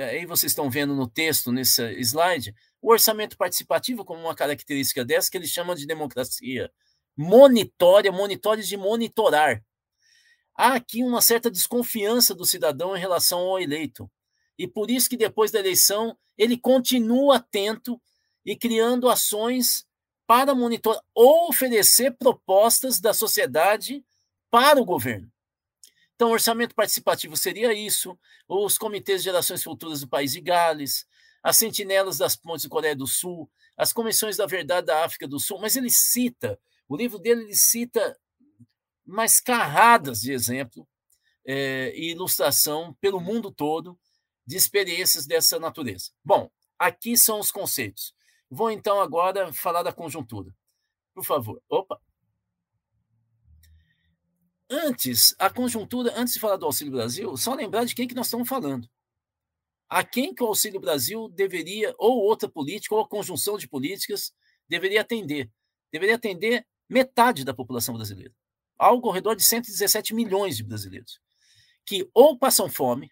[0.09, 5.29] aí vocês estão vendo no texto, nesse slide, o orçamento participativo como uma característica dessa
[5.29, 6.71] que ele chama de democracia
[7.15, 9.63] monitória, monitores de monitorar.
[10.55, 14.09] Há aqui uma certa desconfiança do cidadão em relação ao eleito.
[14.57, 17.99] E por isso que depois da eleição ele continua atento
[18.45, 19.85] e criando ações
[20.27, 24.03] para monitorar ou oferecer propostas da sociedade
[24.49, 25.31] para o governo.
[26.15, 31.05] Então, orçamento participativo seria isso, os comitês de gerações futuras do país de Gales,
[31.41, 35.39] as sentinelas das pontes de Coreia do Sul, as comissões da verdade da África do
[35.39, 36.59] Sul, mas ele cita
[36.93, 38.15] o livro dele ele cita
[39.03, 40.87] mais carradas de exemplo
[41.43, 43.99] é, e ilustração pelo mundo todo
[44.45, 46.11] de experiências dessa natureza.
[46.23, 48.13] Bom, aqui são os conceitos.
[48.47, 50.53] Vou então agora falar da conjuntura.
[51.15, 51.59] Por favor.
[51.67, 51.99] Opa.
[54.69, 58.27] Antes, a conjuntura, antes de falar do Auxílio Brasil, só lembrar de quem que nós
[58.27, 58.87] estamos falando.
[59.89, 64.31] A quem que o Auxílio Brasil deveria, ou outra política, ou a conjunção de políticas,
[64.67, 65.51] deveria atender.
[65.91, 68.33] Deveria atender metade da população brasileira,
[68.77, 71.19] algo ao redor de 117 milhões de brasileiros,
[71.85, 73.11] que ou passam fome,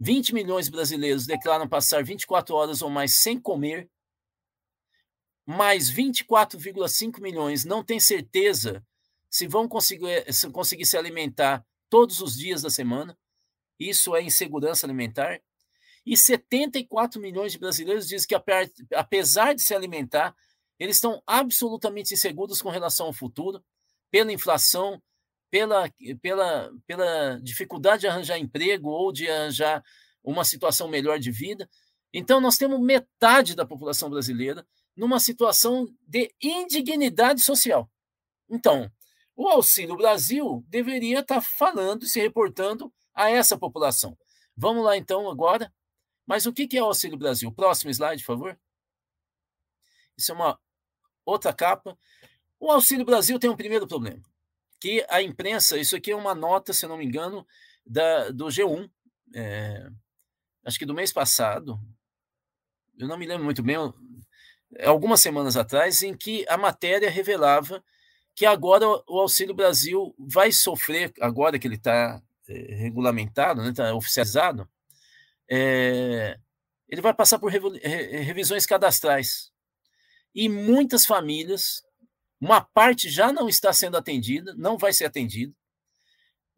[0.00, 3.90] 20 milhões de brasileiros declaram passar 24 horas ou mais sem comer,
[5.44, 8.84] mais 24,5 milhões não têm certeza
[9.30, 13.18] se vão conseguir, se conseguir se alimentar todos os dias da semana.
[13.78, 15.40] Isso é insegurança alimentar.
[16.04, 18.34] E 74 milhões de brasileiros dizem que,
[18.94, 20.34] apesar de se alimentar,
[20.78, 23.62] eles estão absolutamente inseguros com relação ao futuro,
[24.10, 25.02] pela inflação,
[25.50, 25.90] pela,
[26.22, 29.82] pela, pela dificuldade de arranjar emprego ou de arranjar
[30.22, 31.68] uma situação melhor de vida.
[32.12, 34.66] Então, nós temos metade da população brasileira
[34.96, 37.90] numa situação de indignidade social.
[38.48, 38.90] Então,
[39.36, 44.16] o Auxílio Brasil deveria estar falando e se reportando a essa população.
[44.56, 45.72] Vamos lá, então, agora.
[46.26, 47.50] Mas o que é o Auxílio Brasil?
[47.52, 48.60] Próximo slide, por favor.
[50.16, 50.58] Isso é uma
[51.30, 51.96] outra capa.
[52.58, 54.22] O Auxílio Brasil tem um primeiro problema,
[54.80, 57.46] que a imprensa, isso aqui é uma nota, se não me engano,
[57.86, 58.90] da, do G1,
[59.34, 59.88] é,
[60.64, 61.80] acho que do mês passado,
[62.98, 63.76] eu não me lembro muito bem,
[64.84, 67.82] algumas semanas atrás, em que a matéria revelava
[68.34, 73.90] que agora o Auxílio Brasil vai sofrer, agora que ele está é, regulamentado, está né,
[73.90, 74.68] tá oficializado,
[75.50, 76.38] é,
[76.88, 79.52] ele vai passar por revisões cadastrais.
[80.34, 81.82] E muitas famílias,
[82.40, 85.54] uma parte já não está sendo atendida, não vai ser atendida.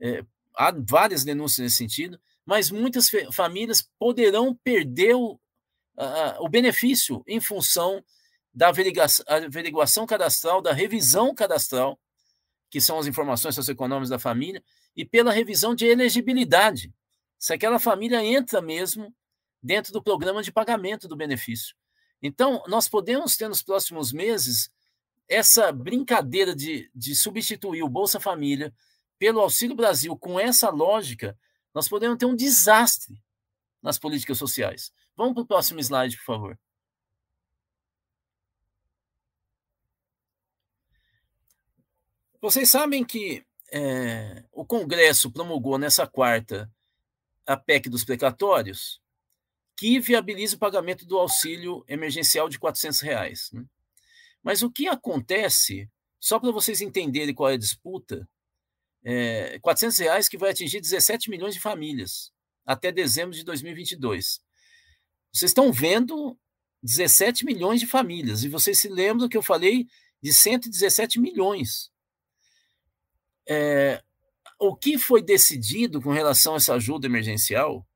[0.00, 0.24] É,
[0.56, 5.38] há várias denúncias nesse sentido, mas muitas famílias poderão perder o,
[6.38, 8.04] o benefício em função
[8.52, 11.98] da averiguação, averiguação cadastral, da revisão cadastral,
[12.68, 14.62] que são as informações socioeconômicas da família,
[14.96, 16.92] e pela revisão de elegibilidade,
[17.38, 19.14] se aquela família entra mesmo
[19.62, 21.76] dentro do programa de pagamento do benefício.
[22.22, 24.70] Então, nós podemos ter nos próximos meses
[25.28, 28.74] essa brincadeira de, de substituir o Bolsa Família
[29.18, 31.38] pelo Auxílio Brasil com essa lógica,
[31.74, 33.22] nós podemos ter um desastre
[33.82, 34.92] nas políticas sociais.
[35.16, 36.58] Vamos para o próximo slide, por favor.
[42.40, 46.72] Vocês sabem que é, o Congresso promulgou nessa quarta
[47.46, 49.00] a PEC dos precatórios,
[49.80, 53.64] que viabiliza o pagamento do auxílio emergencial de 400 reais, né?
[54.42, 55.88] Mas o que acontece,
[56.20, 58.28] só para vocês entenderem qual é a disputa,
[59.02, 62.30] é, 400 reais que vai atingir 17 milhões de famílias
[62.66, 64.42] até dezembro de 2022.
[65.32, 66.38] Vocês estão vendo
[66.82, 69.86] 17 milhões de famílias, e vocês se lembram que eu falei
[70.22, 71.90] de 117 milhões.
[73.48, 74.04] É,
[74.58, 77.86] o que foi decidido com relação a essa ajuda emergencial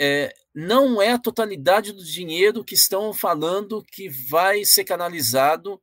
[0.00, 5.80] é, não é a totalidade do dinheiro que estão falando que vai ser canalizado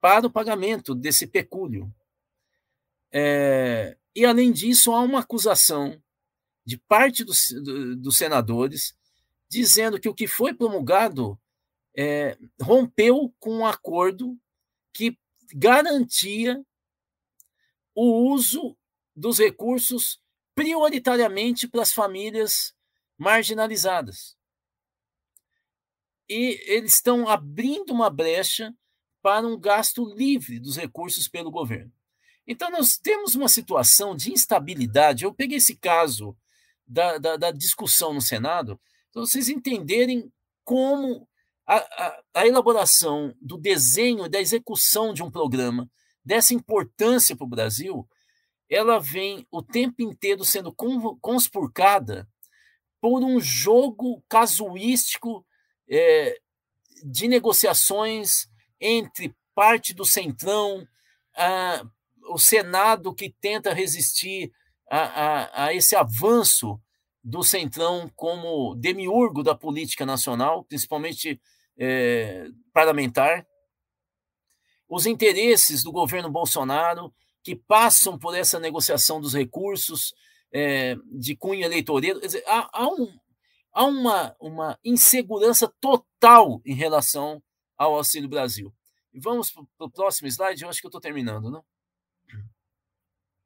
[0.00, 1.92] para o pagamento desse pecúlio.
[3.12, 6.00] É, e, além disso, há uma acusação
[6.64, 7.48] de parte dos,
[7.98, 8.94] dos senadores
[9.48, 11.38] dizendo que o que foi promulgado
[11.96, 14.38] é, rompeu com um acordo
[14.92, 15.18] que
[15.52, 16.64] garantia
[17.94, 18.76] o uso
[19.14, 20.20] dos recursos
[20.54, 22.72] prioritariamente para as famílias
[23.20, 24.34] marginalizadas.
[26.26, 28.74] E eles estão abrindo uma brecha
[29.20, 31.92] para um gasto livre dos recursos pelo governo.
[32.46, 35.24] Então, nós temos uma situação de instabilidade.
[35.24, 36.34] Eu peguei esse caso
[36.86, 38.80] da, da, da discussão no Senado,
[39.12, 40.32] para vocês entenderem
[40.64, 41.28] como
[41.66, 45.90] a, a, a, elaboração do desenho, da execução de um programa
[46.24, 48.08] dessa importância para o Brasil,
[48.68, 50.74] ela vem o tempo inteiro sendo
[51.20, 52.26] conspurcada
[53.00, 55.44] por um jogo casuístico
[55.88, 56.38] é,
[57.02, 58.48] de negociações
[58.80, 60.86] entre parte do centrão,
[61.36, 61.84] a,
[62.28, 64.52] o Senado que tenta resistir
[64.90, 66.80] a, a, a esse avanço
[67.22, 71.40] do Centrão como demiurgo da política nacional, principalmente
[71.78, 73.46] é, parlamentar,
[74.88, 80.12] os interesses do governo Bolsonaro que passam por essa negociação dos recursos
[80.52, 82.20] é, de cunho eleitoreiro.
[82.20, 83.18] Dizer, há, há, um,
[83.72, 87.42] há uma, uma insegurança total em relação
[87.76, 88.72] ao Auxílio Brasil.
[89.14, 91.64] vamos para o próximo slide, eu acho que eu estou terminando, não?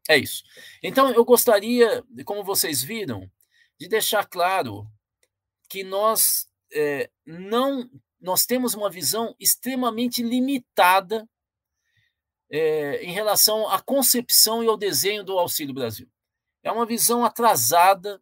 [0.09, 0.43] É isso.
[0.83, 3.31] Então, eu gostaria, como vocês viram,
[3.79, 4.87] de deixar claro
[5.69, 7.89] que nós é, não
[8.21, 11.29] nós temos uma visão extremamente limitada
[12.51, 16.09] é, em relação à concepção e ao desenho do Auxílio Brasil.
[16.65, 18.21] É uma visão atrasada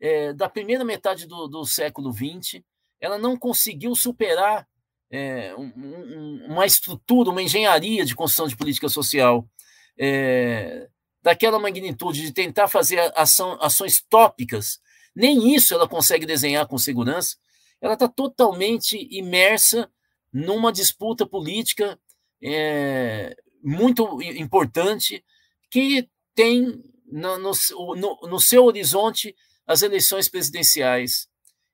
[0.00, 2.60] é, da primeira metade do, do, século XX.
[3.00, 4.68] Ela não conseguiu superar
[5.10, 9.48] é, um, um, uma estrutura, uma engenharia de construção de política social
[9.96, 10.88] é,
[11.22, 14.80] daquela magnitude, de tentar fazer ação, ações tópicas,
[15.14, 17.36] nem isso ela consegue desenhar com segurança.
[17.80, 19.90] Ela está totalmente imersa
[20.32, 21.98] numa disputa política
[22.42, 25.24] é, muito importante
[25.70, 29.34] que tem no, no, no, seu horizonte
[29.66, 31.28] as eleições presidenciais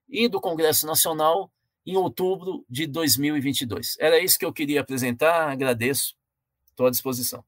[0.07, 1.51] e do Congresso Nacional
[1.85, 3.95] em outubro de 2022.
[3.99, 6.15] Era isso que eu queria apresentar, agradeço,
[6.69, 7.43] estou à disposição.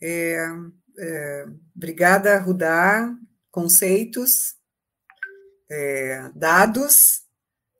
[0.00, 0.48] É,
[0.98, 3.14] é, obrigada, Rudá.
[3.50, 4.56] Conceitos,
[5.70, 7.22] é, dados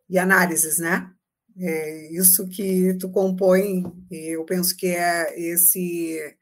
[0.08, 1.10] e análises, né?
[1.58, 6.36] É isso que tu compõe, eu penso que é esse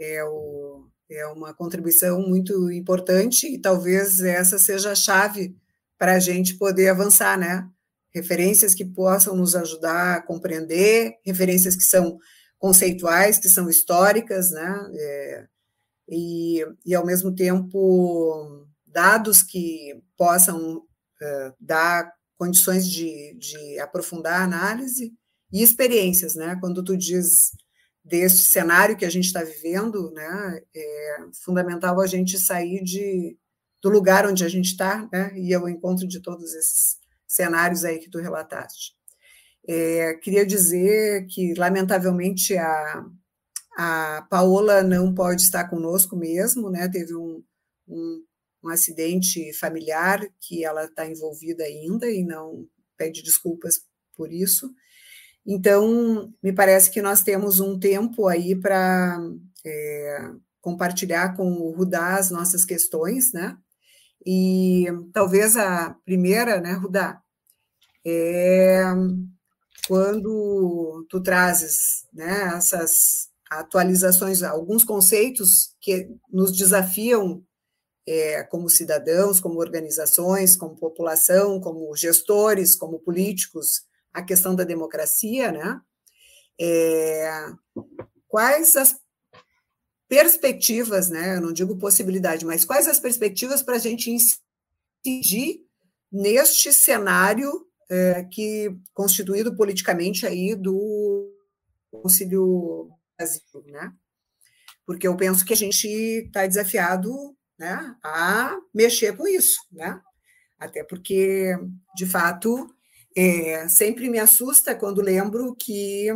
[0.00, 5.54] é, o, é uma contribuição muito importante e talvez essa seja a chave
[5.98, 7.68] para a gente poder avançar, né?
[8.12, 12.18] Referências que possam nos ajudar a compreender, referências que são
[12.58, 14.90] conceituais, que são históricas, né?
[14.94, 15.46] É,
[16.08, 24.44] e, e, ao mesmo tempo, dados que possam uh, dar condições de, de aprofundar a
[24.44, 25.12] análise
[25.52, 26.56] e experiências, né?
[26.60, 27.52] Quando tu diz
[28.10, 30.60] deste cenário que a gente está vivendo, né?
[30.74, 33.38] É fundamental a gente sair de,
[33.80, 38.00] do lugar onde a gente está, né, e ao encontro de todos esses cenários aí
[38.00, 38.94] que tu relataste.
[39.66, 43.06] É, queria dizer que, lamentavelmente, a,
[43.76, 46.88] a Paola não pode estar conosco mesmo, né?
[46.88, 47.44] Teve um,
[47.86, 48.24] um,
[48.64, 53.82] um acidente familiar que ela está envolvida ainda e não pede desculpas
[54.16, 54.68] por isso.
[55.52, 59.18] Então, me parece que nós temos um tempo aí para
[59.66, 60.30] é,
[60.60, 63.58] compartilhar com o Rudá as nossas questões, né?
[64.24, 67.20] E talvez a primeira, né, Rudá,
[68.06, 68.84] é
[69.88, 77.42] quando tu trazes né, essas atualizações, alguns conceitos que nos desafiam
[78.06, 85.52] é, como cidadãos, como organizações, como população, como gestores, como políticos, a questão da democracia,
[85.52, 85.80] né?
[86.60, 87.46] É,
[88.28, 89.00] quais as
[90.08, 91.36] perspectivas, né?
[91.36, 95.64] Eu não digo possibilidade, mas quais as perspectivas para a gente incidir
[96.10, 101.32] neste cenário é, que constituído politicamente aí do
[101.90, 103.92] Conselho Brasil, né?
[104.86, 110.00] Porque eu penso que a gente está desafiado, né, a mexer com isso, né?
[110.58, 111.56] Até porque,
[111.96, 112.66] de fato,
[113.20, 116.08] é, sempre me assusta quando lembro que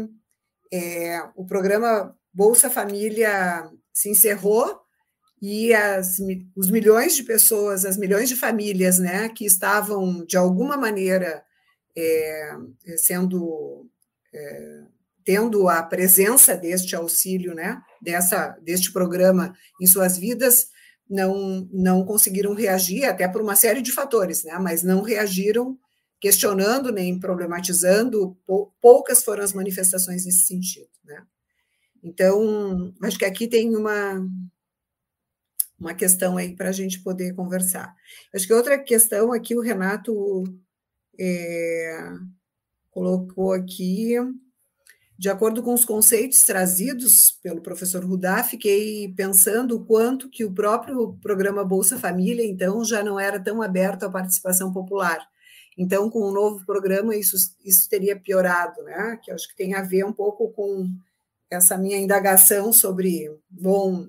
[0.72, 4.80] é, o programa Bolsa Família se encerrou
[5.40, 6.16] e as,
[6.56, 11.44] os milhões de pessoas, as milhões de famílias, né, que estavam de alguma maneira
[11.94, 12.56] é,
[12.96, 13.86] sendo
[14.34, 14.80] é,
[15.26, 20.68] tendo a presença deste auxílio, né, dessa deste programa em suas vidas,
[21.08, 25.78] não não conseguiram reagir até por uma série de fatores, né, mas não reagiram
[26.24, 28.34] questionando nem problematizando.
[28.80, 31.22] Poucas foram as manifestações nesse sentido, né.
[32.02, 34.26] Então, acho que aqui tem uma,
[35.78, 37.94] uma questão aí para a gente poder conversar.
[38.34, 40.44] Acho que outra questão aqui, o Renato
[41.20, 42.10] é,
[42.90, 44.14] colocou aqui,
[45.18, 50.54] de acordo com os conceitos trazidos pelo professor Rudá, fiquei pensando o quanto que o
[50.54, 55.20] próprio programa Bolsa Família, então, já não era tão aberto à participação popular.
[55.76, 59.18] Então, com o novo programa, isso, isso teria piorado, né?
[59.22, 60.88] Que acho que tem a ver um pouco com
[61.50, 64.08] essa minha indagação sobre, bom,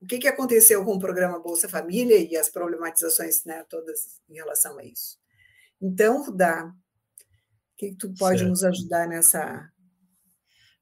[0.00, 4.34] o que, que aconteceu com o programa Bolsa Família e as problematizações né, todas em
[4.34, 5.18] relação a isso.
[5.80, 8.50] Então, Rudá, o que, que tu pode certo.
[8.50, 9.70] nos ajudar nessa.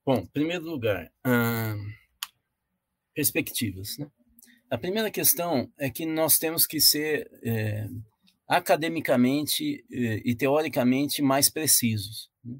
[0.05, 1.93] Bom, em primeiro lugar, hum,
[3.15, 3.99] perspectivas.
[3.99, 4.09] Né?
[4.71, 7.87] A primeira questão é que nós temos que ser é,
[8.49, 12.31] academicamente é, e teoricamente mais precisos.
[12.43, 12.57] Né?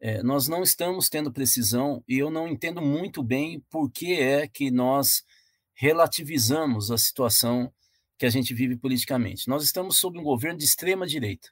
[0.00, 4.46] É, nós não estamos tendo precisão e eu não entendo muito bem por que é
[4.46, 5.24] que nós
[5.74, 7.72] relativizamos a situação
[8.18, 9.48] que a gente vive politicamente.
[9.48, 11.48] Nós estamos sob um governo de extrema direita.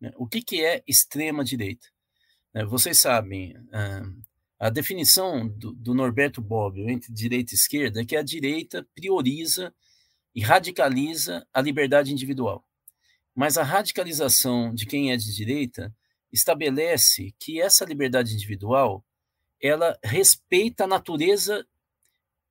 [0.00, 0.12] Né?
[0.16, 1.88] O que, que é extrema direita?
[2.54, 3.54] É, vocês sabem,
[4.58, 9.74] a definição do, do Norberto Bobbio entre direita e esquerda é que a direita prioriza
[10.34, 12.65] e radicaliza a liberdade individual.
[13.36, 15.94] Mas a radicalização de quem é de direita
[16.32, 19.04] estabelece que essa liberdade individual
[19.60, 21.66] ela respeita a natureza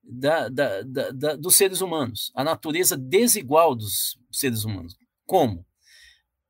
[0.03, 4.95] da, da, da, dos seres humanos, a natureza desigual dos seres humanos.
[5.25, 5.65] Como?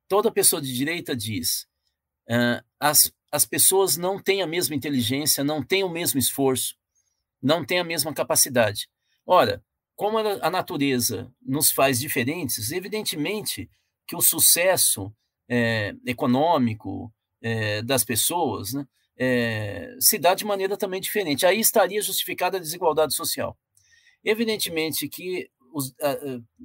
[0.07, 1.65] Toda pessoa de direita diz:
[2.29, 6.75] uh, as, as pessoas não têm a mesma inteligência, não têm o mesmo esforço,
[7.41, 8.89] não têm a mesma capacidade.
[9.25, 9.63] Ora,
[9.95, 13.69] como a natureza nos faz diferentes, evidentemente
[14.07, 15.13] que o sucesso
[15.49, 18.85] é, econômico, é, das pessoas, né,
[19.17, 21.45] é, se dá de maneira também diferente.
[21.45, 23.57] Aí estaria justificada a desigualdade social.
[24.23, 25.93] Evidentemente que os,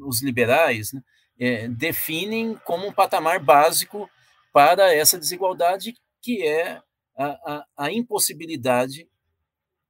[0.01, 1.03] os liberais né,
[1.39, 4.09] é, definem como um patamar básico
[4.53, 6.81] para essa desigualdade, que é
[7.17, 9.09] a, a, a impossibilidade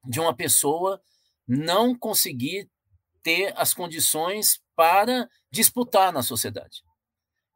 [0.09, 1.01] de uma pessoa
[1.47, 2.69] não conseguir
[3.23, 6.83] ter as condições para disputar na sociedade.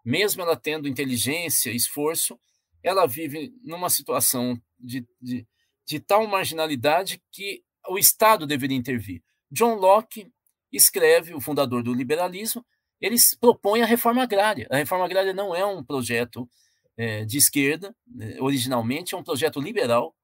[0.04, 2.38] Mesmo ela tendo inteligência, esforço,
[2.82, 5.46] ela vive numa situação de, de,
[5.86, 9.22] de tal marginalidade que o Estado deveria intervir.
[9.50, 10.30] John Locke
[10.72, 12.64] escreve, o fundador do liberalismo,
[13.00, 14.66] ele propõe a reforma agrária.
[14.70, 16.48] A reforma agrária não é um projeto
[16.96, 20.14] é, de esquerda, né, originalmente é um projeto liberal.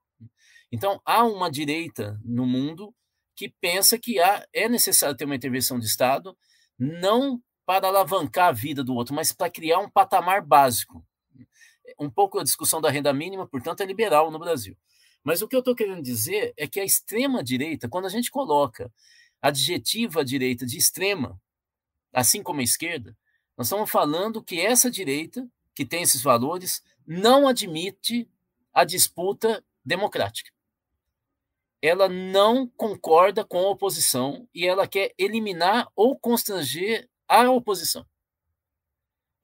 [0.72, 2.95] Então, há uma direita no mundo
[3.37, 6.37] que pensa que há, é necessário ter uma intervenção de Estado,
[6.78, 7.41] não
[7.71, 11.07] para alavancar a vida do outro, mas para criar um patamar básico
[12.01, 14.77] um pouco a discussão da renda mínima, portanto, é liberal no Brasil.
[15.23, 18.93] Mas o que eu estou querendo dizer é que a extrema-direita, quando a gente coloca
[19.41, 21.41] adjetiva direita de extrema,
[22.12, 23.16] assim como a esquerda,
[23.57, 28.29] nós estamos falando que essa direita, que tem esses valores, não admite
[28.75, 30.51] a disputa democrática.
[31.81, 38.05] Ela não concorda com a oposição e ela quer eliminar ou constranger a oposição.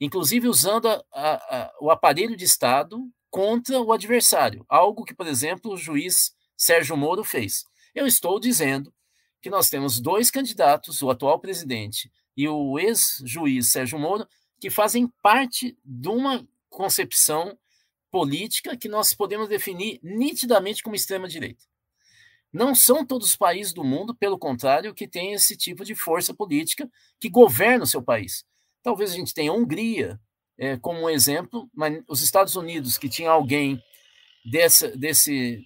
[0.00, 2.98] Inclusive usando a, a, a, o aparelho de Estado
[3.30, 7.64] contra o adversário, algo que, por exemplo, o juiz Sérgio Moro fez.
[7.94, 8.92] Eu estou dizendo
[9.40, 14.26] que nós temos dois candidatos, o atual presidente e o ex-juiz Sérgio Moro,
[14.60, 17.56] que fazem parte de uma concepção
[18.10, 21.64] política que nós podemos definir nitidamente como extrema-direita.
[22.56, 26.32] Não são todos os países do mundo, pelo contrário, que têm esse tipo de força
[26.32, 26.90] política
[27.20, 28.46] que governa o seu país.
[28.82, 30.18] Talvez a gente tenha a Hungria
[30.56, 33.78] é, como um exemplo, mas os Estados Unidos, que tinha alguém
[34.50, 35.62] dessa, desse,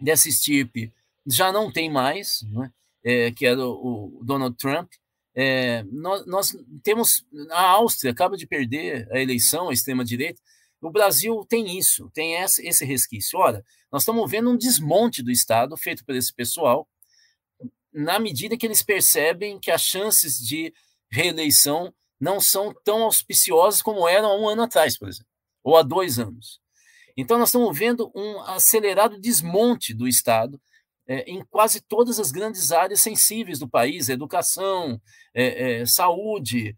[0.00, 0.90] dessa estirpe,
[1.26, 2.72] já não tem mais, né?
[3.04, 4.90] é, que era o, o Donald Trump.
[5.34, 10.40] É, nós, nós, temos a Áustria acaba de perder a eleição, a extrema direita.
[10.80, 13.38] O Brasil tem isso, tem esse, resquício.
[13.38, 16.88] Ora, nós estamos vendo um desmonte do Estado feito por esse pessoal,
[17.92, 20.72] na medida que eles percebem que as chances de
[21.10, 25.30] reeleição não são tão auspiciosas como eram há um ano atrás, por exemplo,
[25.64, 26.60] ou há dois anos.
[27.16, 30.60] Então, nós estamos vendo um acelerado desmonte do Estado
[31.08, 35.00] é, em quase todas as grandes áreas sensíveis do país: educação,
[35.34, 36.76] é, é, saúde,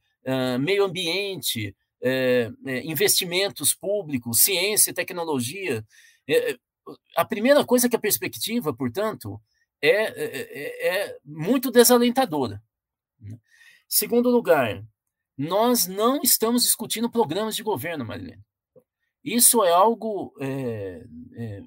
[0.61, 5.85] meio ambiente, é, é, investimentos públicos, ciência tecnologia.
[6.29, 6.57] É,
[7.17, 9.41] a primeira coisa que a perspectiva, portanto,
[9.83, 12.63] é, é muito desalentadora.
[13.21, 13.39] Né.
[13.89, 14.85] Segundo lugar,
[15.37, 18.45] nós não estamos discutindo programas de governo, Marilene.
[19.25, 21.05] Isso é algo é,
[21.37, 21.63] é,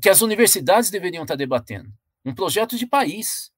[0.00, 1.92] que as universidades deveriam estar debatendo.
[2.24, 3.50] Um projeto de país.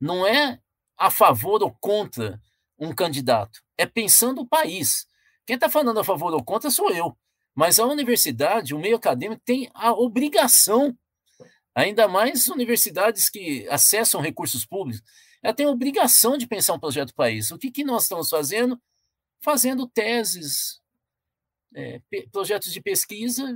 [0.00, 0.60] Não é
[0.96, 2.40] a favor ou contra
[2.78, 3.60] um candidato.
[3.76, 5.06] É pensando o país.
[5.46, 7.16] Quem está falando a favor ou contra sou eu.
[7.54, 10.96] Mas a universidade, o meio acadêmico, tem a obrigação,
[11.74, 15.02] ainda mais universidades que acessam recursos públicos,
[15.42, 17.50] ela tem a obrigação de pensar um projeto país.
[17.50, 18.80] O que, que nós estamos fazendo?
[19.40, 20.80] Fazendo teses,
[21.74, 22.00] é,
[22.32, 23.46] projetos de pesquisa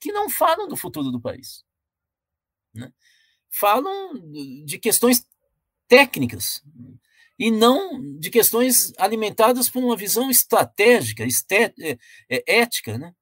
[0.00, 1.64] que não falam do futuro do país.
[2.72, 2.92] Né?
[3.50, 4.14] Falam
[4.64, 5.26] de questões
[5.88, 6.62] técnicas
[7.38, 13.14] e não de questões alimentadas por uma visão estratégica, esté, é, é, ética, né,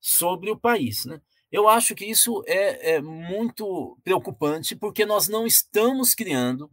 [0.00, 1.04] sobre o país.
[1.04, 1.20] Né?
[1.50, 6.70] Eu acho que isso é, é muito preocupante, porque nós não estamos criando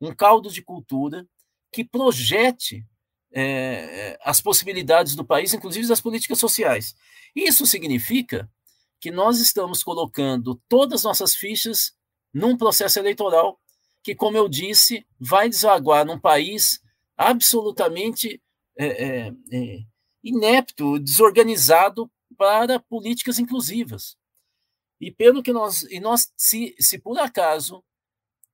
[0.00, 1.26] um caldo de cultura
[1.72, 2.86] que projete
[3.32, 6.94] é, as possibilidades do país, inclusive das políticas sociais.
[7.34, 8.50] Isso significa
[9.00, 11.92] que nós estamos colocando todas as nossas fichas
[12.32, 13.58] num processo eleitoral
[14.02, 16.80] que, como eu disse, vai desaguar num país
[17.16, 18.42] absolutamente
[18.76, 19.78] é, é, é,
[20.22, 24.16] inepto, desorganizado para políticas inclusivas.
[25.00, 27.82] E pelo que nós, e nós se, se por acaso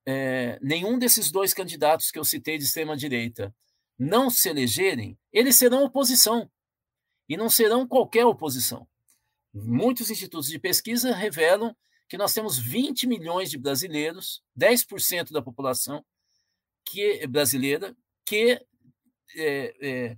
[0.05, 3.53] é, nenhum desses dois candidatos que eu citei de extrema direita
[3.99, 6.49] não se elegerem, eles serão oposição
[7.27, 8.87] e não serão qualquer oposição.
[9.53, 11.75] Muitos institutos de pesquisa revelam
[12.09, 16.05] que nós temos 20 milhões de brasileiros, 10% da população
[16.85, 17.95] que brasileira,
[18.25, 18.59] que
[19.35, 20.17] é, é,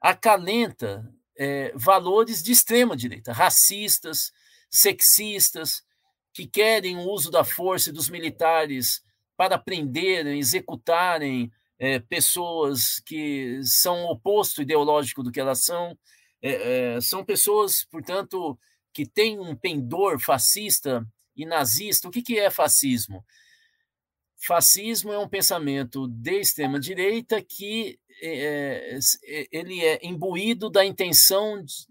[0.00, 4.32] acalenta é, valores de extrema direita, racistas,
[4.70, 5.82] sexistas,
[6.32, 9.02] que querem o uso da força e dos militares
[9.36, 15.96] para prenderem, executarem é, pessoas que são oposto ideológico do que elas são.
[16.42, 18.58] É, é, são pessoas, portanto,
[18.92, 21.06] que têm um pendor fascista
[21.36, 22.08] e nazista.
[22.08, 23.24] O que, que é fascismo?
[24.36, 31.62] Fascismo é um pensamento de extrema direita que é, é, ele é imbuído da intenção
[31.62, 31.86] de,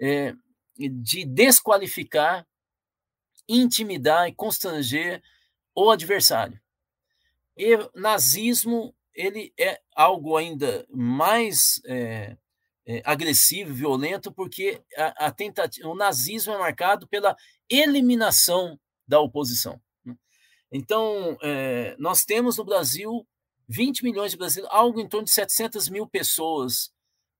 [0.00, 0.34] é,
[0.76, 2.46] de desqualificar,
[3.48, 5.22] intimidar e constranger
[5.74, 6.60] o adversário.
[7.56, 12.36] E nazismo ele é algo ainda mais é,
[12.86, 17.36] é, agressivo, violento, porque a, a tentativa, o nazismo é marcado pela
[17.68, 19.80] eliminação da oposição.
[20.04, 20.16] Né?
[20.70, 23.26] Então, é, nós temos no Brasil
[23.68, 26.92] 20 milhões de brasileiros, algo em torno de 700 mil pessoas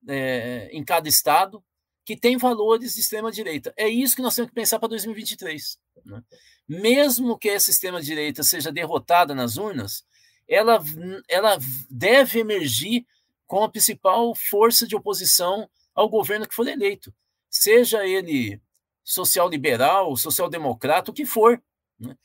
[0.07, 1.63] é, em cada estado
[2.05, 3.73] que têm valores de extrema-direita.
[3.77, 5.77] É isso que nós temos que pensar para 2023.
[6.05, 6.21] Né?
[6.67, 10.03] Mesmo que essa extrema-direita seja derrotada nas urnas,
[10.47, 10.81] ela,
[11.29, 11.57] ela
[11.89, 13.05] deve emergir
[13.47, 17.13] com a principal força de oposição ao governo que for eleito,
[17.49, 18.59] seja ele
[19.03, 21.61] social-liberal, social-democrata, o que for.
[21.99, 22.15] Né?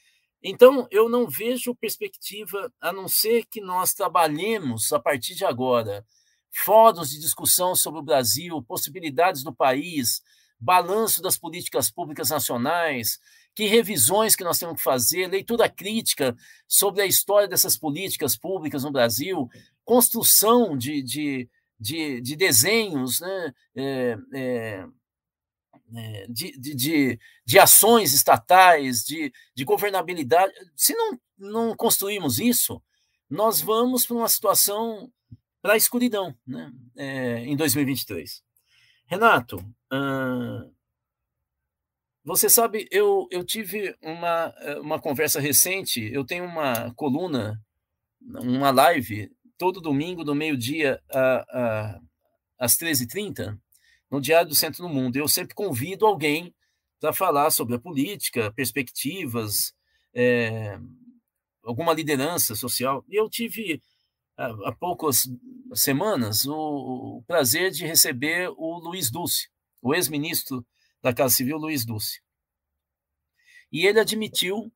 [0.43, 6.07] Então, eu não vejo perspectiva, a não ser que nós trabalhemos a partir de agora
[6.65, 10.23] fóruns de discussão sobre o Brasil, possibilidades do país,
[10.59, 13.19] balanço das políticas públicas nacionais,
[13.55, 18.85] que revisões que nós temos que fazer, leitura crítica sobre a história dessas políticas públicas
[18.85, 19.49] no Brasil,
[19.85, 21.49] construção de, de,
[21.79, 23.55] de, de desenhos, né?
[23.77, 24.87] É, é
[26.29, 30.53] de, de, de, de, ações estatais, de, de governabilidade.
[30.77, 32.83] Se não, não construirmos isso,
[33.29, 35.11] nós vamos para uma situação
[35.61, 36.73] para a escuridão né?
[36.97, 38.43] É, em 2023.
[39.07, 39.59] Renato,
[42.23, 47.59] você sabe, eu, eu tive uma, uma conversa recente, eu tenho uma coluna,
[48.21, 51.03] uma live, todo domingo, no meio-dia,
[52.59, 53.59] às 13h30,
[54.11, 55.17] no Diário do Centro do Mundo.
[55.17, 56.55] Eu sempre convido alguém
[57.01, 59.73] para falar sobre a política, perspectivas,
[60.15, 60.79] é,
[61.63, 63.05] alguma liderança social.
[63.09, 63.83] E eu tive,
[64.37, 65.29] há, há poucas
[65.75, 69.49] semanas, o, o prazer de receber o Luiz Dulce,
[69.83, 70.67] o ex-ministro
[71.03, 72.21] da Casa Civil, Luiz Dulce.
[73.71, 74.73] E ele admitiu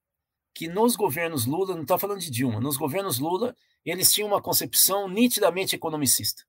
[0.55, 4.43] que nos governos Lula, não está falando de Dilma, nos governos Lula, eles tinham uma
[4.43, 6.45] concepção nitidamente economicista.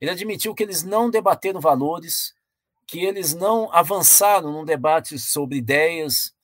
[0.00, 2.34] Ele admitiu que eles não debateram valores,
[2.86, 6.34] que eles não avançaram num debate sobre ideias,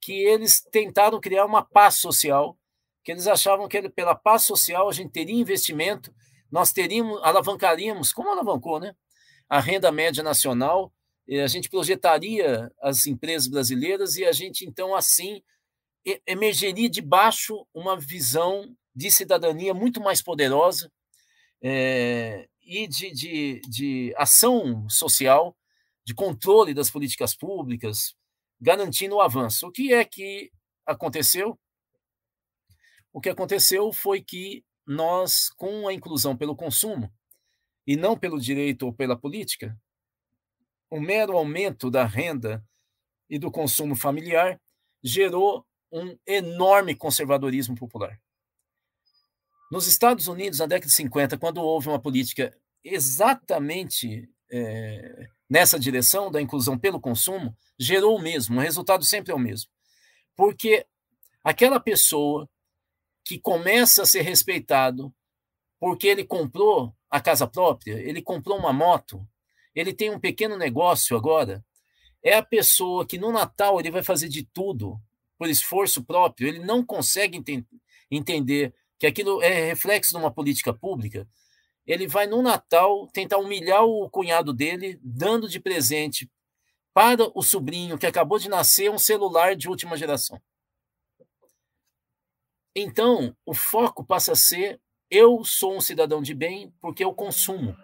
[0.00, 2.56] que eles tentaram criar uma paz social,
[3.02, 6.14] que eles achavam que pela paz social a gente teria investimento,
[6.50, 8.94] nós teríamos, alavancaríamos, como alavancou, né?
[9.48, 10.92] A renda média nacional
[11.42, 15.42] a gente projetaria as empresas brasileiras e a gente, então, assim,
[16.26, 20.90] emergeria de baixo uma visão de cidadania muito mais poderosa
[21.62, 25.56] é, e de, de, de ação social,
[26.04, 28.14] de controle das políticas públicas,
[28.60, 29.66] garantindo o avanço.
[29.66, 30.52] O que é que
[30.84, 31.58] aconteceu?
[33.10, 37.10] O que aconteceu foi que nós, com a inclusão pelo consumo,
[37.86, 39.74] e não pelo direito ou pela política,
[40.90, 42.62] o mero aumento da renda
[43.30, 44.60] e do consumo familiar
[45.02, 48.20] gerou um enorme conservadorismo popular.
[49.70, 56.30] Nos Estados Unidos, na década de 50, quando houve uma política exatamente é, nessa direção
[56.30, 59.70] da inclusão pelo consumo, gerou o mesmo, o resultado sempre é o mesmo.
[60.34, 60.86] Porque
[61.44, 62.48] aquela pessoa
[63.24, 65.14] que começa a ser respeitado
[65.78, 69.26] porque ele comprou a casa própria, ele comprou uma moto,
[69.74, 71.64] ele tem um pequeno negócio agora,
[72.22, 75.00] é a pessoa que no Natal ele vai fazer de tudo
[75.38, 77.64] por esforço próprio, ele não consegue ente
[78.10, 81.26] entender que aquilo é reflexo de uma política pública,
[81.86, 86.30] ele vai no Natal tentar humilhar o cunhado dele, dando de presente
[86.92, 90.40] para o sobrinho que acabou de nascer um celular de última geração.
[92.74, 94.80] Então, o foco passa a ser
[95.10, 97.74] eu sou um cidadão de bem porque eu consumo.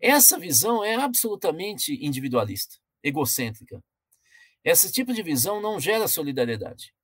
[0.00, 3.82] Essa visão é absolutamente individualista, egocêntrica.
[4.62, 6.94] Esse tipo de visão não gera solidariedade.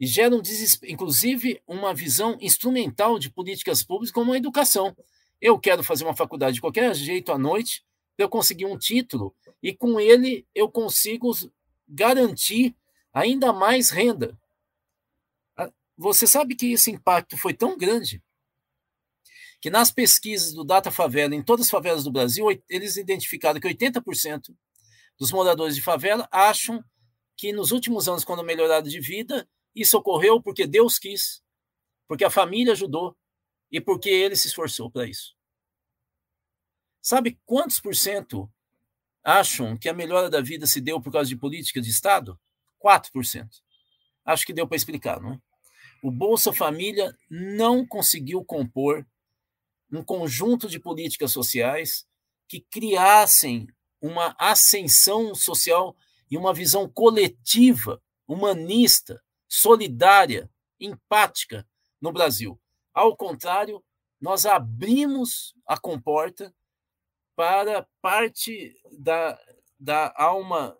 [0.00, 0.42] E gera, um
[0.84, 4.96] inclusive, uma visão instrumental de políticas públicas como a educação.
[5.40, 7.84] Eu quero fazer uma faculdade de qualquer jeito à noite,
[8.16, 11.32] eu conseguir um título, e com ele eu consigo
[11.88, 12.76] garantir
[13.12, 14.38] ainda mais renda.
[15.56, 18.22] Ah, você sabe que esse impacto foi tão grande
[19.60, 23.68] que nas pesquisas do Data Favela, em todas as favelas do Brasil, eles identificaram que
[23.68, 24.54] 80%
[25.18, 26.82] dos moradores de favela acham
[27.36, 29.48] que nos últimos anos, quando melhoraram de vida,
[29.80, 31.42] isso ocorreu porque Deus quis,
[32.06, 33.16] porque a família ajudou
[33.70, 35.36] e porque ele se esforçou para isso.
[37.00, 38.50] Sabe quantos por cento
[39.22, 42.38] acham que a melhora da vida se deu por causa de política de Estado?
[42.82, 43.48] 4%.
[44.24, 45.40] Acho que deu para explicar, não é?
[46.02, 49.06] O Bolsa Família não conseguiu compor
[49.90, 52.06] um conjunto de políticas sociais
[52.46, 53.66] que criassem
[54.00, 55.96] uma ascensão social
[56.30, 61.66] e uma visão coletiva, humanista, solidária, empática
[62.00, 62.60] no Brasil.
[62.92, 63.82] Ao contrário,
[64.20, 66.54] nós abrimos a comporta
[67.34, 69.40] para parte da,
[69.78, 70.76] da alma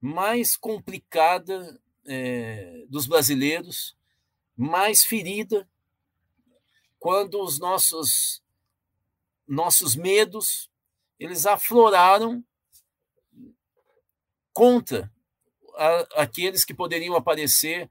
[0.00, 3.96] mais complicada é, dos brasileiros,
[4.56, 5.68] mais ferida,
[6.98, 8.40] quando os nossos
[9.46, 10.70] nossos medos
[11.18, 12.44] eles afloraram
[14.52, 15.11] contra
[15.76, 17.90] a, aqueles que poderiam aparecer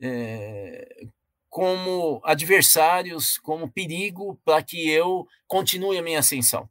[0.00, 1.06] é,
[1.48, 6.68] como adversários, como perigo para que eu continue a minha ascensão.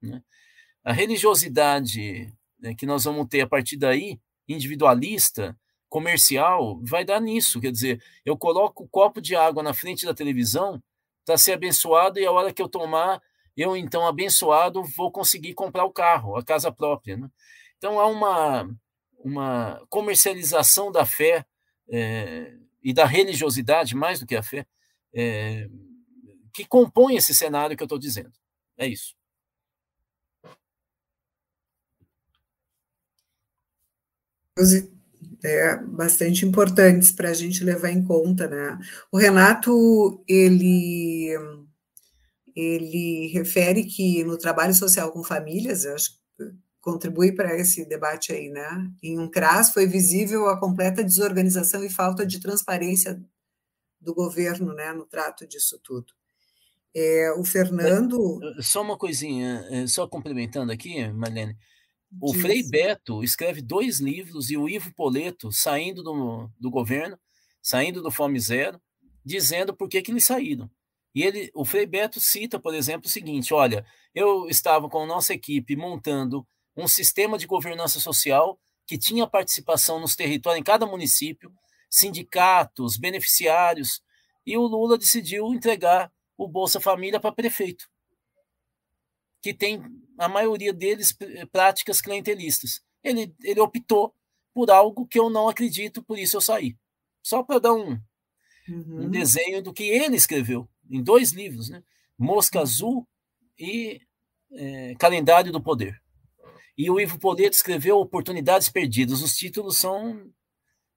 [0.00, 0.22] Né?
[0.82, 4.18] A religiosidade né, que nós vamos ter a partir daí,
[4.48, 5.56] individualista,
[5.88, 7.60] comercial, vai dar nisso.
[7.60, 10.82] Quer dizer, eu coloco o um copo de água na frente da televisão
[11.26, 13.22] para ser abençoado e a hora que eu tomar,
[13.56, 17.16] eu então abençoado vou conseguir comprar o carro, a casa própria.
[17.16, 17.28] Né?
[17.76, 18.68] Então há uma,
[19.24, 21.44] uma comercialização da fé
[21.88, 24.66] é, e da religiosidade, mais do que a fé,
[25.14, 25.68] é,
[26.52, 28.32] que compõe esse cenário que eu estou dizendo.
[28.76, 29.14] É isso.
[35.44, 38.78] É, bastante importantes para a gente levar em conta, né?
[39.10, 41.30] O Renato, ele,
[42.54, 46.21] ele refere que no trabalho social com famílias, eu acho
[46.82, 48.90] contribui para esse debate aí, né?
[49.02, 53.22] Em um CRAS foi visível a completa desorganização e falta de transparência
[54.00, 56.12] do governo, né, no trato disso tudo.
[56.94, 58.40] É, o Fernando.
[58.60, 61.56] Só uma coisinha, é, só complementando aqui, Marlene.
[62.20, 62.42] O Diz.
[62.42, 67.16] Frei Beto escreve dois livros e o Ivo Poleto, saindo do, do governo,
[67.62, 68.78] saindo do Fome Zero,
[69.24, 70.68] dizendo por que, que eles saíram.
[71.14, 75.06] E ele, o Frei Beto cita, por exemplo, o seguinte: olha, eu estava com a
[75.06, 76.46] nossa equipe montando
[76.76, 81.52] um sistema de governança social que tinha participação nos territórios, em cada município,
[81.88, 84.02] sindicatos, beneficiários,
[84.44, 87.88] e o Lula decidiu entregar o Bolsa Família para prefeito,
[89.40, 89.82] que tem
[90.18, 91.16] a maioria deles
[91.50, 92.82] práticas clientelistas.
[93.02, 94.14] Ele, ele optou
[94.54, 96.76] por algo que eu não acredito, por isso eu saí.
[97.22, 97.98] Só para dar um,
[98.68, 99.04] uhum.
[99.04, 101.82] um desenho do que ele escreveu em dois livros, né?
[102.18, 102.62] Mosca uhum.
[102.62, 103.08] Azul
[103.58, 104.00] e
[104.52, 106.00] é, Calendário do Poder.
[106.76, 109.22] E o Ivo Poleto escreveu Oportunidades Perdidas.
[109.22, 110.30] Os títulos são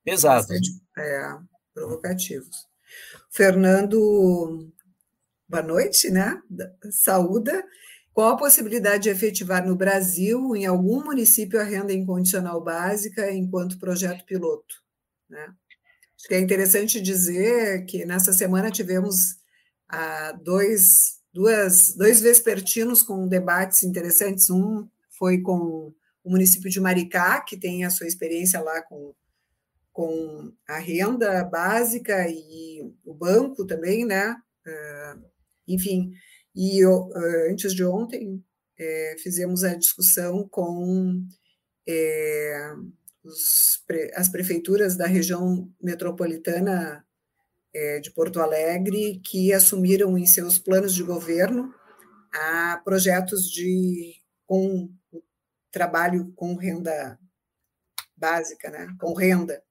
[0.04, 0.58] pesados.
[0.98, 1.38] É,
[1.74, 2.68] provocativos.
[3.32, 4.72] Fernando
[5.48, 6.42] boa noite, né?
[6.90, 7.64] Saúda.
[8.14, 13.78] Qual a possibilidade de efetivar no Brasil, em algum município, a renda incondicional básica enquanto
[13.78, 14.76] projeto piloto?
[15.30, 15.54] Né?
[16.18, 19.36] Acho que é interessante dizer que nessa semana tivemos
[19.90, 24.50] ah, dois, duas, dois vespertinos com debates interessantes.
[24.50, 25.93] Um foi com
[26.24, 29.13] o município de Maricá, que tem a sua experiência lá com,
[29.93, 34.36] com a renda básica e o banco também, né?
[34.66, 35.26] Uh,
[35.68, 36.11] enfim,
[36.55, 38.43] e eu, eh, antes de ontem
[38.78, 41.26] é, fizemos a discussão com
[41.88, 42.74] é,
[43.24, 43.84] os,
[44.16, 47.05] as prefeituras da região metropolitana
[47.74, 51.74] é, de Porto Alegre que assumiram em seus planos de governo
[52.34, 54.89] a projetos de com
[55.76, 57.20] trabalho com renda
[58.16, 58.88] básica, né?
[58.98, 59.62] Com renda,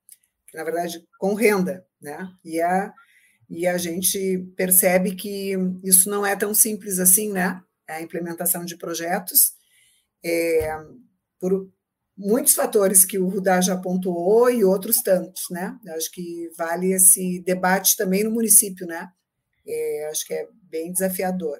[0.53, 2.31] na verdade com renda, né?
[2.43, 2.93] E a
[3.47, 5.53] e a gente percebe que
[5.83, 7.59] isso não é tão simples assim, né?
[7.87, 9.53] A implementação de projetos,
[10.23, 10.75] é,
[11.39, 11.71] por
[12.17, 15.77] muitos fatores que o Rudá já pontuou e outros tantos, né?
[15.89, 19.09] acho que vale esse debate também no município, né?
[19.67, 21.59] É, acho que é bem desafiador.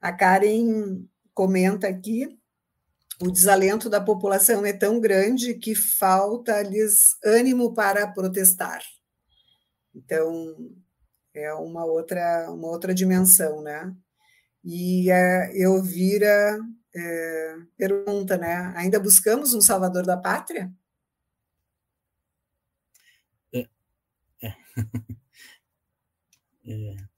[0.00, 2.41] A Karen comenta aqui
[3.22, 8.82] o desalento da população é tão grande que falta-lhes ânimo para protestar.
[9.94, 10.56] Então,
[11.32, 13.94] é uma outra, uma outra dimensão, né?
[14.64, 16.58] E é, eu vira
[16.94, 18.72] é, pergunta, né?
[18.76, 20.72] Ainda buscamos um salvador da pátria?
[23.52, 23.68] É.
[24.42, 24.56] é.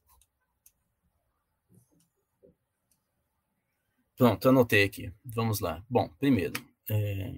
[4.17, 5.13] Pronto, anotei aqui.
[5.25, 5.85] Vamos lá.
[5.89, 6.53] Bom, primeiro,
[6.91, 7.35] é...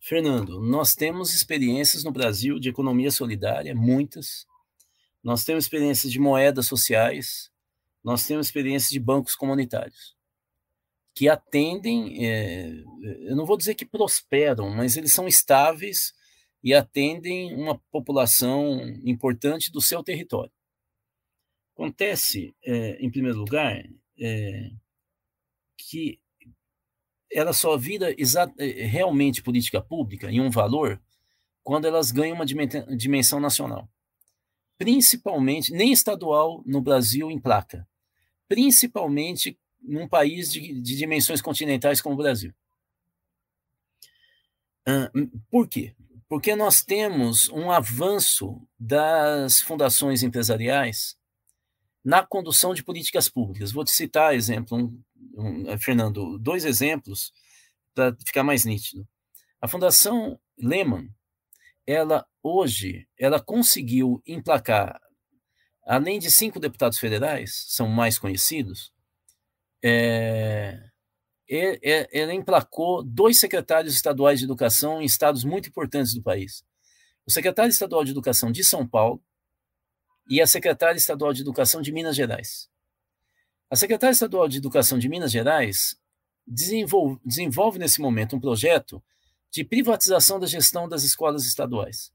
[0.00, 4.46] Fernando, nós temos experiências no Brasil de economia solidária, muitas,
[5.22, 7.50] nós temos experiências de moedas sociais,
[8.02, 10.16] nós temos experiências de bancos comunitários,
[11.14, 12.70] que atendem, é,
[13.28, 16.14] eu não vou dizer que prosperam, mas eles são estáveis
[16.62, 20.52] e atendem uma população importante do seu território.
[21.74, 23.84] Acontece, é, em primeiro lugar,
[24.18, 24.70] é,
[25.88, 26.20] que
[27.30, 28.14] ela só vira
[28.58, 31.00] realmente política pública em um valor
[31.62, 33.88] quando elas ganham uma dimensão nacional
[34.78, 37.86] principalmente, nem estadual no Brasil em placa,
[38.48, 42.54] principalmente num país de, de dimensões continentais como o Brasil.
[44.88, 45.94] Uh, por quê?
[46.28, 51.18] Porque nós temos um avanço das fundações empresariais
[52.04, 53.72] na condução de políticas públicas.
[53.72, 55.02] Vou te citar exemplo, um,
[55.78, 57.32] Fernando, dois exemplos
[57.94, 59.06] para ficar mais nítido.
[59.60, 61.08] A Fundação Lehman
[61.86, 65.00] ela hoje ela conseguiu emplacar,
[65.86, 68.92] além de cinco deputados federais, são mais conhecidos,
[69.82, 70.78] é,
[72.12, 76.62] ela emplacou dois secretários estaduais de educação em estados muito importantes do país.
[77.26, 79.22] O secretário estadual de educação de São Paulo
[80.28, 82.68] e a secretária estadual de educação de Minas Gerais.
[83.70, 85.96] A Secretaria Estadual de Educação de Minas Gerais
[86.46, 89.02] desenvolve, desenvolve nesse momento um projeto
[89.50, 92.10] de privatização da gestão das escolas estaduais.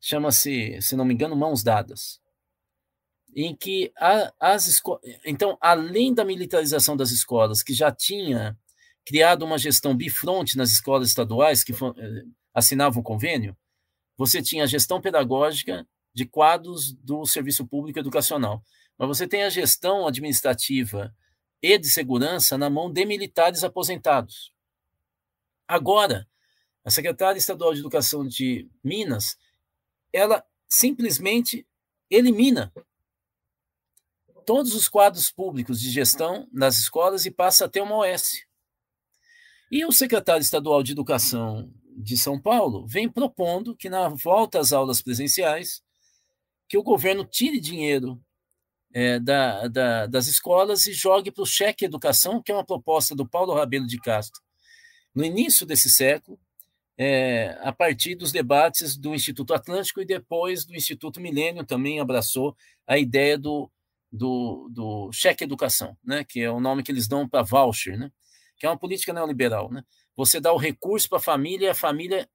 [0.00, 2.20] Chama-se, se não me engano, Mãos Dadas.
[3.34, 5.00] Em que a, as escolas.
[5.24, 8.56] Então, além da militarização das escolas, que já tinha
[9.04, 12.24] criado uma gestão bifronte nas escolas estaduais, que eh,
[12.54, 13.56] assinavam um convênio,
[14.16, 18.62] você tinha a gestão pedagógica de quadros do serviço público educacional.
[18.98, 21.14] Mas você tem a gestão administrativa
[21.60, 24.52] e de segurança na mão de militares aposentados.
[25.66, 26.28] Agora,
[26.84, 29.38] a secretária estadual de Educação de Minas,
[30.12, 31.66] ela simplesmente
[32.10, 32.72] elimina
[34.44, 38.44] todos os quadros públicos de gestão nas escolas e passa a ter uma OS.
[39.70, 44.72] E o secretário estadual de Educação de São Paulo vem propondo que, na volta às
[44.72, 45.82] aulas presenciais,
[46.68, 48.22] que o governo tire dinheiro
[48.94, 53.12] é, da, da, das escolas e jogue para o cheque educação, que é uma proposta
[53.14, 54.40] do Paulo Rabelo de Castro,
[55.12, 56.38] no início desse século,
[56.96, 62.56] é, a partir dos debates do Instituto Atlântico e depois do Instituto Milênio também abraçou
[62.86, 63.68] a ideia do,
[64.12, 68.12] do, do cheque educação, né, que é o nome que eles dão para voucher, né,
[68.56, 69.72] que é uma política neoliberal.
[69.72, 69.82] Né?
[70.16, 72.28] Você dá o recurso para a família e a família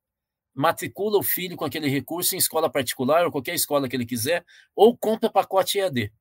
[0.53, 4.45] matricula o filho com aquele recurso em escola particular ou qualquer escola que ele quiser,
[4.75, 6.11] ou compra pacote EAD.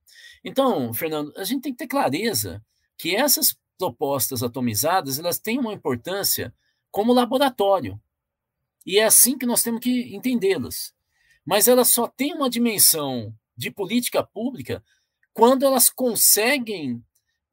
[0.44, 2.62] Então, Fernando, a gente tem que ter clareza
[2.96, 6.54] que essas propostas atomizadas elas têm uma importância
[6.90, 8.00] como laboratório.
[8.84, 10.94] E é assim que nós temos que entendê-las.
[11.44, 14.84] Mas elas só têm uma dimensão de política pública
[15.32, 17.02] quando elas conseguem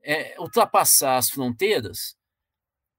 [0.02, 2.15] é, ultrapassar as fronteiras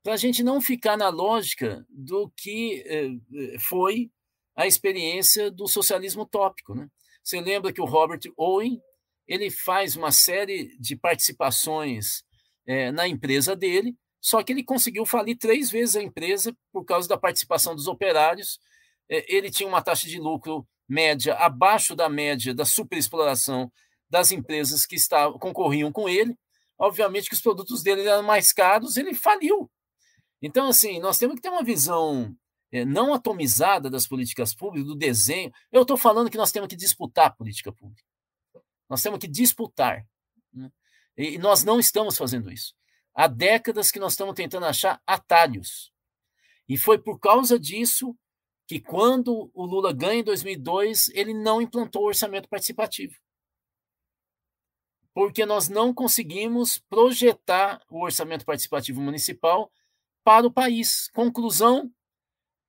[0.07, 4.09] para a gente não ficar na lógica do que é, foi
[4.55, 6.77] a experiência do socialismo utópico.
[6.77, 6.87] Né?
[7.25, 8.81] Você lembra que o Robert Owen
[9.27, 12.23] ele faz uma série de participações
[12.65, 17.09] é, na empresa dele, só que ele conseguiu falir três vezes a empresa por causa
[17.09, 18.61] da participação dos operários.
[19.09, 23.73] Ele tinha uma taxa de lucro média abaixo da média da superexploração
[24.09, 26.39] das empresas que estavam, concorriam com ele.
[26.79, 29.69] Obviamente que os produtos dele eram mais caros, ele faliu.
[30.47, 32.33] Então, assim, nós temos que ter uma visão
[32.71, 35.53] é, não atomizada das políticas públicas, do desenho.
[35.73, 38.05] Eu estou falando que nós temos que disputar a política pública.
[38.89, 40.07] Nós temos que disputar.
[40.53, 40.71] Né?
[41.17, 42.77] E nós não estamos fazendo isso.
[43.13, 45.93] Há décadas que nós estamos tentando achar atalhos.
[46.69, 48.17] E foi por causa disso
[48.69, 53.17] que, quando o Lula ganha em 2002, ele não implantou o orçamento participativo.
[55.13, 59.73] Porque nós não conseguimos projetar o orçamento participativo municipal
[60.27, 61.09] para o país.
[61.15, 61.89] Conclusão: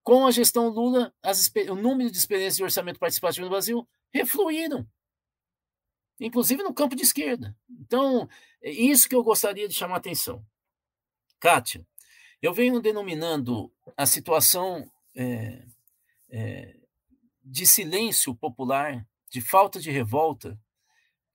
[0.03, 4.88] com a gestão Lula, as, o número de experiências de orçamento participativo no Brasil refluíram
[6.20, 7.55] inclusive no campo de esquerda.
[7.70, 8.28] Então,
[8.62, 10.43] é isso que eu gostaria de chamar a atenção.
[11.39, 11.86] Kátia,
[12.41, 15.64] eu venho denominando a situação é,
[16.30, 16.76] é,
[17.43, 20.60] de silêncio popular, de falta de revolta,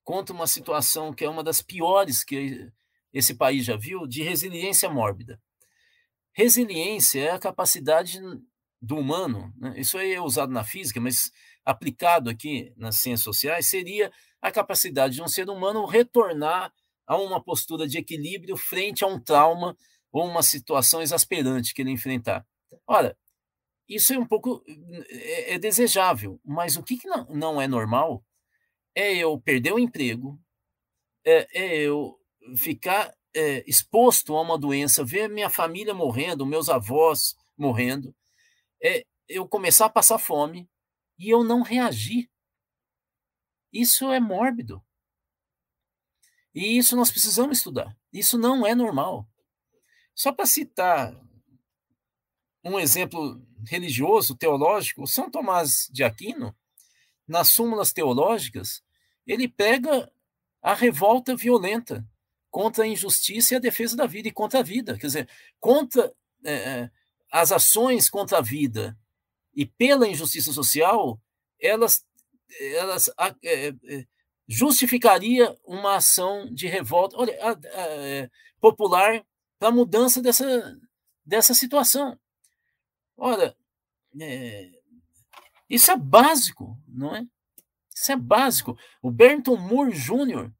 [0.02, 2.72] contra uma situação que é uma das piores que
[3.12, 5.40] esse país já viu, de resiliência mórbida.
[6.32, 8.20] Resiliência é a capacidade
[8.80, 9.74] do humano, né?
[9.76, 11.30] isso aí é usado na física, mas
[11.64, 14.10] aplicado aqui nas ciências sociais, seria
[14.40, 16.72] a capacidade de um ser humano retornar
[17.06, 19.76] a uma postura de equilíbrio frente a um trauma
[20.10, 22.44] ou uma situação exasperante que ele enfrentar.
[22.86, 23.16] Ora,
[23.88, 24.64] isso é um pouco
[25.08, 28.24] é, é desejável, mas o que, que não, não é normal
[28.94, 30.40] é eu perder o emprego,
[31.24, 32.18] é, é eu
[32.56, 38.14] ficar é, exposto a uma doença, ver minha família morrendo, meus avós morrendo,
[38.82, 40.68] é eu começar a passar fome
[41.18, 42.30] e eu não reagir.
[43.72, 44.82] Isso é mórbido.
[46.54, 47.96] E isso nós precisamos estudar.
[48.12, 49.26] Isso não é normal.
[50.14, 51.16] Só para citar
[52.62, 56.54] um exemplo religioso, teológico, São Tomás de Aquino,
[57.26, 58.82] nas súmulas teológicas,
[59.26, 60.12] ele pega
[60.60, 62.06] a revolta violenta
[62.52, 64.98] contra a injustiça e a defesa da vida e contra a vida.
[64.98, 66.14] Quer dizer, contra
[66.44, 66.90] é,
[67.32, 68.96] as ações contra a vida
[69.54, 71.18] e pela injustiça social,
[71.58, 72.04] elas
[72.76, 73.10] elas
[73.42, 74.06] é, é,
[74.46, 78.30] justificaria uma ação de revolta olha, a, a, é,
[78.60, 79.24] popular
[79.58, 80.78] para a mudança dessa,
[81.24, 82.18] dessa situação.
[83.16, 83.56] Olha,
[84.20, 84.70] é,
[85.70, 87.26] isso é básico, não é?
[87.94, 88.76] Isso é básico.
[89.00, 90.52] O Berton Moore Jr.,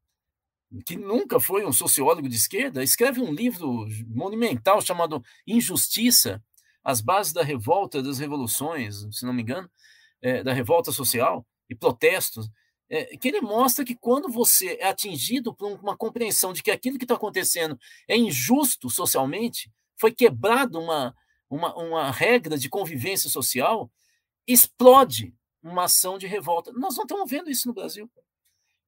[0.81, 6.41] que nunca foi um sociólogo de esquerda, escreve um livro monumental chamado Injustiça,
[6.83, 9.69] as bases da revolta das revoluções, se não me engano,
[10.21, 12.49] é, da revolta social e protestos,
[12.89, 16.97] é, que ele mostra que quando você é atingido por uma compreensão de que aquilo
[16.97, 21.15] que está acontecendo é injusto socialmente, foi quebrado uma,
[21.49, 23.91] uma, uma regra de convivência social,
[24.47, 26.71] explode uma ação de revolta.
[26.73, 28.11] Nós não estamos vendo isso no Brasil.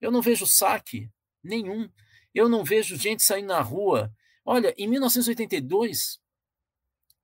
[0.01, 1.09] Eu não vejo saque
[1.45, 1.89] nenhum.
[2.33, 4.11] Eu não vejo gente saindo na rua.
[4.43, 6.19] Olha, em 1982,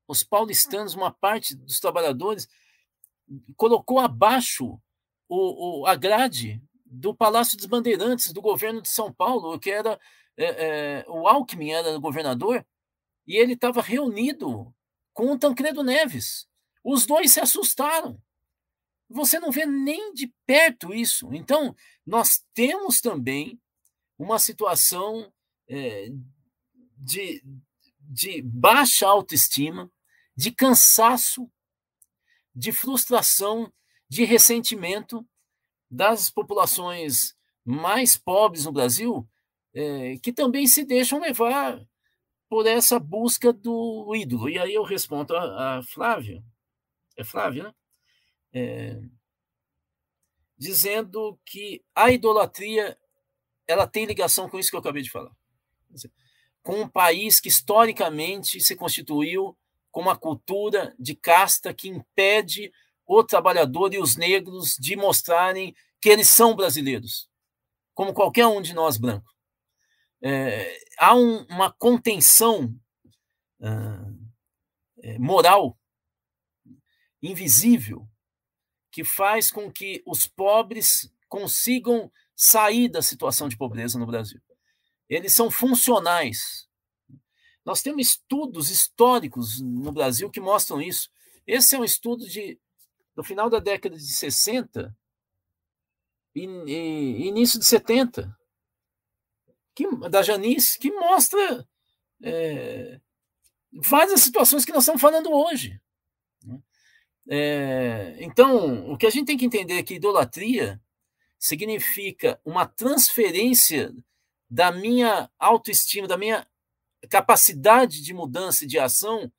[0.08, 2.48] os paulistanos, uma parte dos trabalhadores,
[3.56, 4.80] colocou abaixo
[5.28, 10.00] o, o, a grade do Palácio dos Bandeirantes, do governo de São Paulo, que era
[10.38, 12.66] é, é, o Alckmin era o governador,
[13.28, 14.74] e ele estava reunido
[15.14, 16.48] com o Tancredo Neves.
[16.84, 18.20] Os dois se assustaram.
[19.08, 21.34] Você não vê nem de perto isso.
[21.34, 21.76] Então,
[22.06, 23.61] nós temos também
[24.22, 25.34] uma situação
[25.68, 26.10] é,
[26.96, 27.44] de,
[28.00, 29.92] de baixa autoestima,
[30.36, 31.52] de cansaço,
[32.54, 33.74] de frustração,
[34.08, 35.28] de ressentimento
[35.90, 37.36] das populações
[37.66, 39.28] mais pobres no Brasil,
[39.74, 41.84] é, que também se deixam levar
[42.48, 44.50] por essa busca do ídolo.
[44.50, 46.44] E aí eu respondo a, a Flávia,
[47.18, 47.74] é Flávia, né?
[48.54, 49.02] É,
[50.58, 52.96] dizendo que a idolatria
[53.72, 55.32] ela tem ligação com isso que eu acabei de falar.
[56.62, 59.58] Com um país que historicamente se constituiu
[59.90, 62.72] com uma cultura de casta que impede
[63.06, 67.30] o trabalhador e os negros de mostrarem que eles são brasileiros,
[67.94, 69.32] como qualquer um de nós brancos.
[70.22, 72.74] É, há um, uma contenção
[75.04, 75.78] é, moral
[77.22, 78.08] invisível
[78.92, 82.12] que faz com que os pobres consigam
[82.44, 84.42] sair da situação de pobreza no Brasil.
[85.08, 86.68] Eles são funcionais.
[87.64, 91.12] Nós temos estudos históricos no Brasil que mostram isso.
[91.46, 92.60] Esse é um estudo de
[93.16, 94.98] no final da década de 60
[96.34, 98.36] e, e início de 70,
[99.76, 101.68] que, da Janice, que mostra
[102.24, 103.00] é,
[103.72, 105.80] várias situações que nós estamos falando hoje.
[106.44, 106.60] Né?
[107.30, 110.82] É, então, o que a gente tem que entender é que idolatria
[111.42, 113.92] significa uma transferência
[114.48, 116.48] da minha autoestima, da minha
[117.10, 119.32] capacidade de mudança e de ação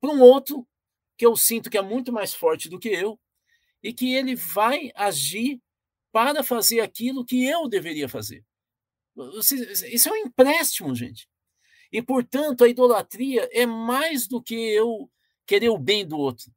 [0.00, 0.66] para um outro
[1.18, 3.20] que eu sinto que é muito mais forte do que eu
[3.82, 5.60] e que ele vai agir
[6.10, 8.42] para fazer aquilo que eu deveria fazer.
[9.92, 11.28] Isso é um empréstimo, gente.
[11.92, 15.10] E, portanto, a idolatria é mais do que eu
[15.44, 16.50] querer o bem do outro.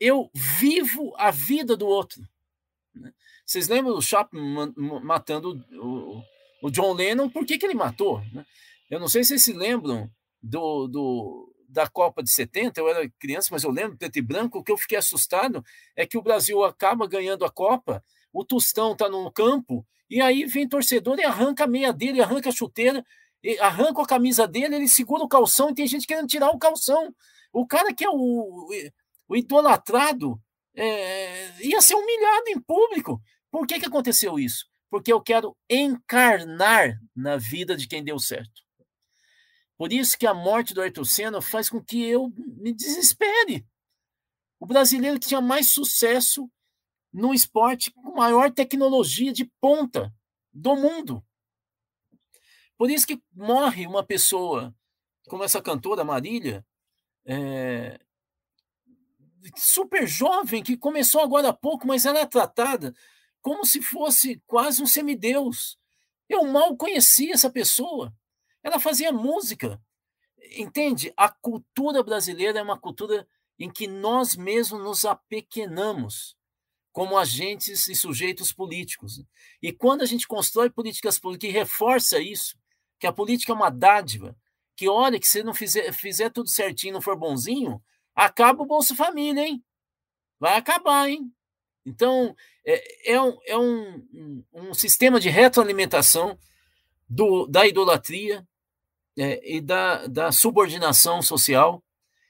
[0.00, 2.26] Eu vivo a vida do outro.
[2.94, 3.12] Né?
[3.44, 4.72] Vocês lembram do Chapman
[5.02, 6.22] matando o,
[6.62, 7.28] o John Lennon?
[7.28, 8.20] Por que, que ele matou?
[8.32, 8.44] Né?
[8.90, 10.10] Eu não sei se vocês se lembram
[10.42, 14.58] do, do, da Copa de 70, eu era criança, mas eu lembro, preto e branco,
[14.58, 15.64] o que eu fiquei assustado
[15.96, 18.02] é que o Brasil acaba ganhando a Copa,
[18.32, 22.50] o Tostão está no campo, e aí vem torcedor e arranca a meia dele, arranca
[22.50, 23.04] a chuteira,
[23.60, 27.14] arranca a camisa dele, ele segura o calção e tem gente querendo tirar o calção.
[27.52, 28.68] O cara que é o,
[29.28, 30.40] o idolatrado
[30.74, 33.20] é, ia ser humilhado em público.
[33.50, 34.66] Por que, que aconteceu isso?
[34.90, 38.62] Porque eu quero encarnar na vida de quem deu certo.
[39.76, 43.66] Por isso que a morte do Ayrton Senna faz com que eu me desespere.
[44.60, 46.50] O brasileiro que tinha mais sucesso
[47.12, 50.12] no esporte com maior tecnologia de ponta
[50.52, 51.24] do mundo.
[52.76, 54.74] Por isso que morre uma pessoa
[55.28, 56.64] como essa cantora Marília,
[57.24, 57.98] é,
[59.56, 62.94] super jovem, que começou agora há pouco, mas ela é tratada
[63.40, 65.78] como se fosse quase um semideus.
[66.28, 68.12] Eu mal conhecia essa pessoa.
[68.62, 69.78] Ela fazia música.
[70.56, 71.12] Entende?
[71.16, 76.36] A cultura brasileira é uma cultura em que nós mesmos nos apequenamos
[76.90, 79.22] como agentes e sujeitos políticos.
[79.60, 82.56] E quando a gente constrói políticas públicas e reforça isso,
[82.98, 84.36] que a política é uma dádiva,
[84.76, 87.82] que olha que se não fizer, fizer tudo certinho, não for bonzinho,
[88.14, 89.64] acaba o Bolsa Família, hein?
[90.38, 91.32] Vai acabar, hein?
[91.86, 92.34] Então,
[92.64, 96.38] é, é, um, é um, um, sistema de retroalimentação
[97.08, 98.46] do, da idolatria,
[99.16, 101.82] é, e da, da subordinação social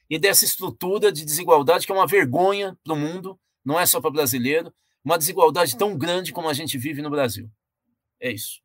[0.09, 3.99] e dessa estrutura de desigualdade que é uma vergonha para o mundo, não é só
[3.99, 4.71] para brasileiro,
[5.03, 7.49] uma desigualdade tão grande como a gente vive no Brasil.
[8.19, 8.61] É isso.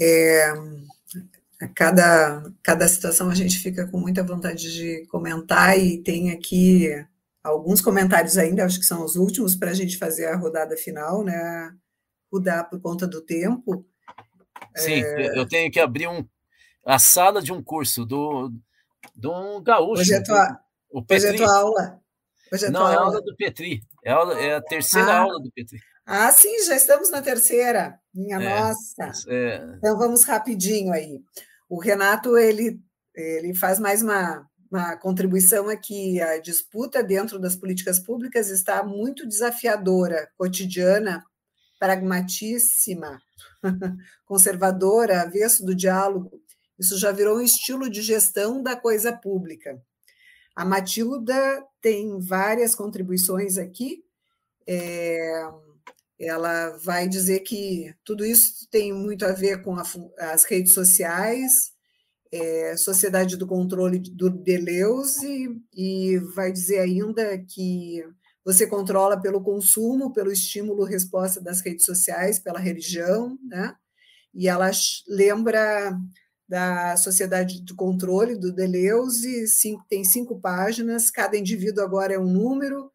[0.00, 0.52] É,
[1.60, 6.88] a cada, cada situação a gente fica com muita vontade de comentar e tem aqui
[7.42, 11.24] alguns comentários ainda, acho que são os últimos para a gente fazer a rodada final,
[11.24, 11.74] né?
[12.32, 13.84] Rodar por conta do tempo.
[14.76, 15.38] Sim, é...
[15.38, 16.24] eu tenho que abrir um,
[16.86, 18.52] a sala de um curso do,
[19.14, 20.02] do um gaúcho.
[20.02, 20.60] Hoje é tua,
[20.90, 21.28] o Petri.
[21.28, 22.00] Hoje é tua aula.
[22.52, 23.06] Hoje é Não, tua é aula.
[23.08, 23.82] aula do Petri.
[24.04, 25.18] É aula, é a terceira ah.
[25.20, 25.78] aula do PT.
[26.06, 28.00] Ah, sim, já estamos na terceira.
[28.14, 29.12] Minha é, nossa.
[29.28, 29.56] É.
[29.76, 31.20] Então vamos rapidinho aí.
[31.68, 32.80] O Renato ele,
[33.14, 36.20] ele faz mais uma, uma contribuição aqui.
[36.20, 41.22] A disputa dentro das políticas públicas está muito desafiadora, cotidiana,
[41.78, 43.20] pragmatíssima,
[44.24, 46.42] conservadora, avesso do diálogo.
[46.78, 49.80] Isso já virou um estilo de gestão da coisa pública.
[50.54, 54.02] A Matilda tem várias contribuições aqui.
[54.66, 55.48] É,
[56.20, 59.84] ela vai dizer que tudo isso tem muito a ver com a,
[60.32, 61.52] as redes sociais,
[62.32, 68.02] é, Sociedade do Controle do Deleuze, e vai dizer ainda que
[68.44, 73.74] você controla pelo consumo, pelo estímulo-resposta das redes sociais, pela religião, né?
[74.34, 74.70] E ela
[75.06, 75.96] lembra
[76.48, 82.26] da Sociedade do Controle do Deleuze, cinco, tem cinco páginas, cada indivíduo agora é um
[82.26, 82.90] número,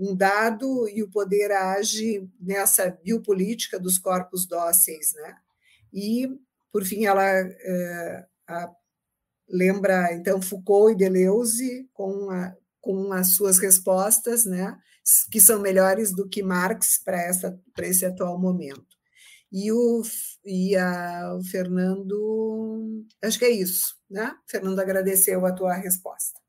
[0.00, 5.12] um dado, e o poder age nessa biopolítica dos corpos dóceis.
[5.14, 5.36] Né?
[5.92, 6.28] E,
[6.72, 8.70] por fim, ela é, a,
[9.46, 14.78] lembra, então, Foucault e Deleuze com, a, com as suas respostas, né?
[15.30, 18.86] que são melhores do que Marx para esse atual momento.
[19.52, 20.02] E o,
[20.44, 24.32] e a, o Fernando, acho que é isso, né?
[24.46, 26.39] O Fernando agradeceu a tua resposta.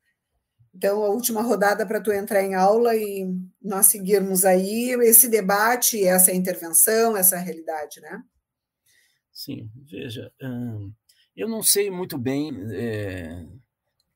[0.74, 3.28] Então, a última rodada para tu entrar em aula e
[3.62, 8.24] nós seguirmos aí esse debate, essa intervenção, essa realidade, né?
[9.34, 10.32] Sim, veja,
[11.36, 13.46] eu não sei muito bem é,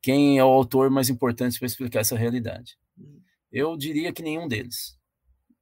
[0.02, 2.78] quem é o autor mais importante para explicar essa realidade.
[2.98, 3.22] Hum.
[3.52, 4.98] Eu diria que nenhum deles.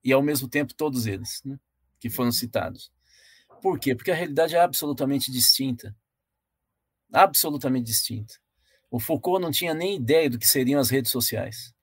[0.03, 1.57] E, ao mesmo tempo, todos eles, né,
[1.99, 2.91] que foram citados.
[3.61, 3.95] Por quê?
[3.95, 5.95] Porque a realidade é absolutamente distinta.
[7.11, 8.35] Absolutamente distinta.
[8.93, 11.73] O Foucault não tinha nem ideia do que seriam as redes sociais.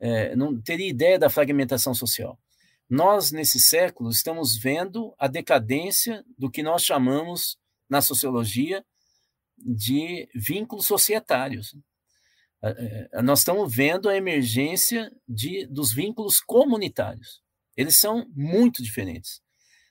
[0.00, 2.40] É, não teria ideia da fragmentação social.
[2.88, 8.82] Nós, nesse século, estamos vendo a decadência do que nós chamamos, na sociologia,
[9.58, 11.76] de vínculos societários.
[12.62, 17.42] É, nós estamos vendo a emergência de, dos vínculos comunitários.
[17.76, 19.42] Eles são muito diferentes.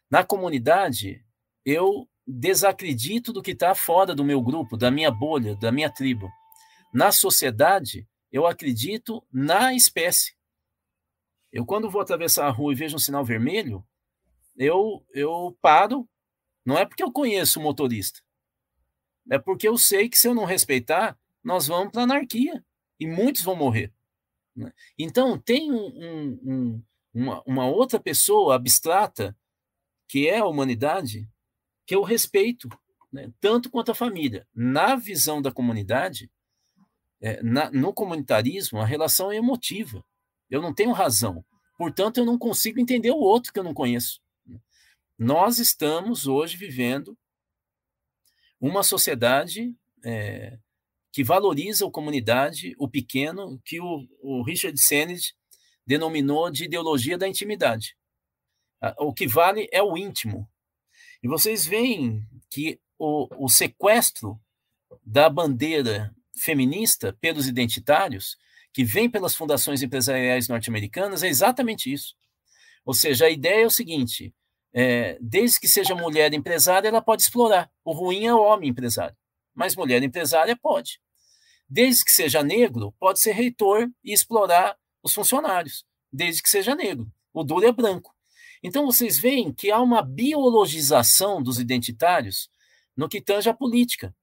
[0.10, 1.24] Na comunidade,
[1.64, 6.30] eu desacredito do que está fora do meu grupo, da minha bolha, da minha tribo.
[6.94, 10.36] Na sociedade, eu acredito na espécie.
[11.52, 13.84] Eu, quando vou atravessar a rua e vejo um sinal vermelho,
[14.56, 16.08] eu, eu paro.
[16.64, 18.22] Não é porque eu conheço o motorista,
[19.32, 22.64] é porque eu sei que se eu não respeitar, nós vamos para a anarquia
[23.00, 23.92] e muitos vão morrer.
[24.56, 24.72] Né?
[24.98, 26.84] Então, tem um, um, um,
[27.14, 29.36] uma, uma outra pessoa abstrata
[30.08, 31.28] que é a humanidade,
[31.90, 32.70] que eu respeito,
[33.12, 34.48] né, tanto quanto a família.
[34.54, 36.30] Na visão da comunidade,
[37.20, 40.06] é, na, no comunitarismo, a relação é emotiva.
[40.52, 41.44] Eu não tenho razão.
[41.80, 44.22] Portanto, eu não consigo entender o outro que eu não conheço.
[45.18, 47.18] Nós estamos hoje vivendo
[48.62, 49.76] uma sociedade
[50.06, 50.60] é,
[51.12, 55.36] que valoriza a comunidade, o pequeno, que o, o Richard Sennett
[55.88, 57.98] denominou de ideologia da intimidade.
[59.00, 60.48] O que vale é o íntimo.
[61.22, 64.40] E vocês veem que o, o sequestro
[65.06, 68.38] da bandeira feminista pelos identitários,
[68.74, 72.16] que vem pelas fundações empresariais norte-americanas, é exatamente isso.
[72.86, 74.34] Ou seja, a ideia é o seguinte:
[74.74, 77.72] é, desde que seja mulher empresária, ela pode explorar.
[77.84, 79.16] O ruim é o homem empresário,
[79.54, 81.00] mas mulher empresária pode.
[81.68, 87.12] Desde que seja negro, pode ser reitor e explorar os funcionários, desde que seja negro.
[87.34, 88.16] O duro é branco.
[88.62, 92.50] Então, vocês veem que há uma biologização dos identitários
[92.96, 94.14] no que tange a política.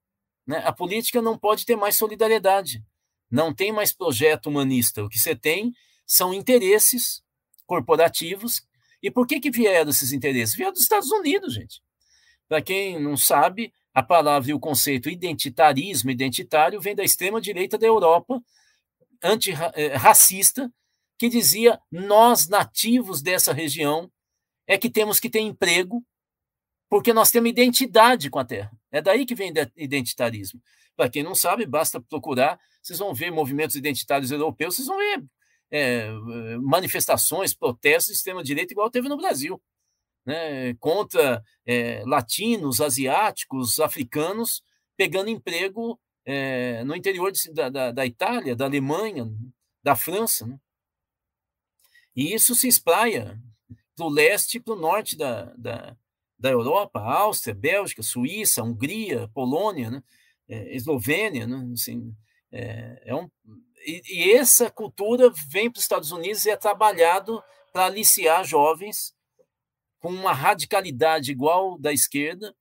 [0.47, 0.59] Né?
[0.59, 2.85] A política não pode ter mais solidariedade,
[3.31, 5.03] não tem mais projeto humanista.
[5.03, 5.73] O que você tem
[6.07, 7.23] são interesses
[7.67, 8.63] corporativos.
[9.03, 10.55] E por que, que vieram esses interesses?
[10.55, 11.83] Vieram dos Estados Unidos, gente.
[12.49, 17.87] Para quem não sabe, a palavra e o conceito identitarismo, identitário, vem da extrema-direita da
[17.87, 18.41] Europa,
[19.23, 20.69] antirracista, eh,
[21.19, 24.11] que dizia nós, nativos dessa região,
[24.67, 26.05] é que temos que ter emprego,
[26.89, 28.71] porque nós temos identidade com a terra.
[28.91, 30.61] É daí que vem identitarismo.
[30.97, 35.25] Para quem não sabe, basta procurar, vocês vão ver movimentos identitários europeus, vocês vão ver
[35.71, 36.11] é,
[36.63, 39.61] manifestações, protestos de extrema-direita, igual teve no Brasil,
[40.25, 44.63] né, contra é, latinos, asiáticos, africanos,
[44.97, 49.29] pegando emprego é, no interior de, da, da, da, Itália, da Alemanha,
[49.83, 50.47] da França.
[50.47, 50.59] Né?
[52.15, 53.39] E isso se espraia
[53.97, 55.97] para o leste e para o norte da, da,
[56.39, 60.03] da Europa, Áustria, Bélgica, Suíça, Hungria, Polônia, né?
[60.49, 61.73] é, Eslovênia, né?
[61.73, 62.15] assim,
[62.53, 63.29] É, é um,
[63.87, 67.43] e, e essa cultura vem para os Estados Unidos e é trabalhado
[67.73, 69.15] para aliciar jovens
[70.01, 72.55] com uma radicalidade igual da esquerda,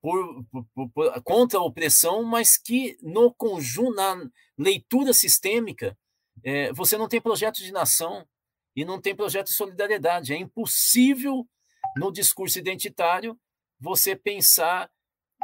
[0.00, 0.44] por,
[0.74, 4.28] por, por, contra a opressão, mas que no conjunto, na
[4.58, 5.96] leitura sistêmica,
[6.42, 8.26] é, você não tem projeto de nação
[8.74, 10.32] e não tem projeto de solidariedade.
[10.32, 11.48] É impossível,
[11.96, 13.38] no discurso identitário,
[13.78, 14.90] você pensar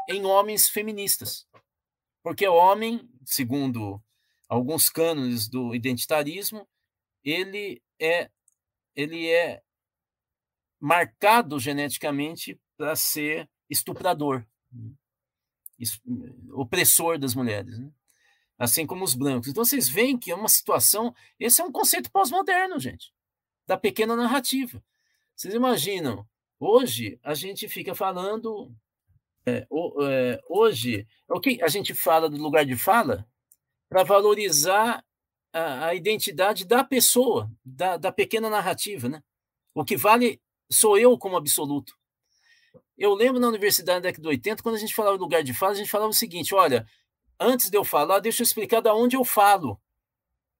[0.09, 1.47] em homens feministas.
[2.23, 4.03] Porque o homem, segundo
[4.49, 6.67] alguns cânones do identitarismo,
[7.23, 8.31] ele é
[8.95, 9.63] ele é
[10.81, 14.45] marcado geneticamente para ser estuprador,
[16.53, 17.93] opressor das mulheres, né?
[18.59, 19.49] assim como os brancos.
[19.49, 21.15] Então vocês veem que é uma situação.
[21.39, 23.13] Esse é um conceito pós-moderno, gente,
[23.69, 24.83] da pequena narrativa.
[25.37, 26.27] Vocês imaginam?
[26.59, 28.75] Hoje a gente fica falando.
[29.47, 29.67] É,
[30.03, 33.29] é, hoje, o que a gente fala do lugar de fala
[33.89, 35.05] para valorizar
[35.53, 39.23] a, a, identidade da pessoa, da, da pequena narrativa, né?
[39.75, 40.41] O que vale
[40.71, 41.95] sou eu como absoluto.
[42.97, 45.73] Eu lembro na universidade da década de 80, quando a gente falava lugar de fala,
[45.73, 46.87] a gente falava o seguinte: olha,
[47.39, 49.79] antes de eu falar, deixa eu explicar da onde eu falo.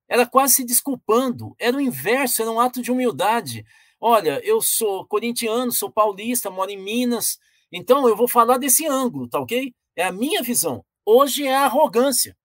[0.09, 3.65] Era quase se desculpando, era o inverso, era um ato de humildade.
[4.01, 7.39] Olha, eu sou corintiano, sou paulista, moro em Minas,
[7.71, 9.75] então eu vou falar desse ângulo, tá ok?
[9.95, 10.85] É a minha visão.
[11.05, 12.37] Hoje é a arrogância.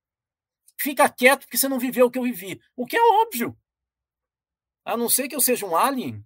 [0.79, 2.59] Fica quieto porque você não viveu o que eu vivi.
[2.75, 3.57] O que é óbvio.
[4.83, 6.21] A não ser que eu seja um alien,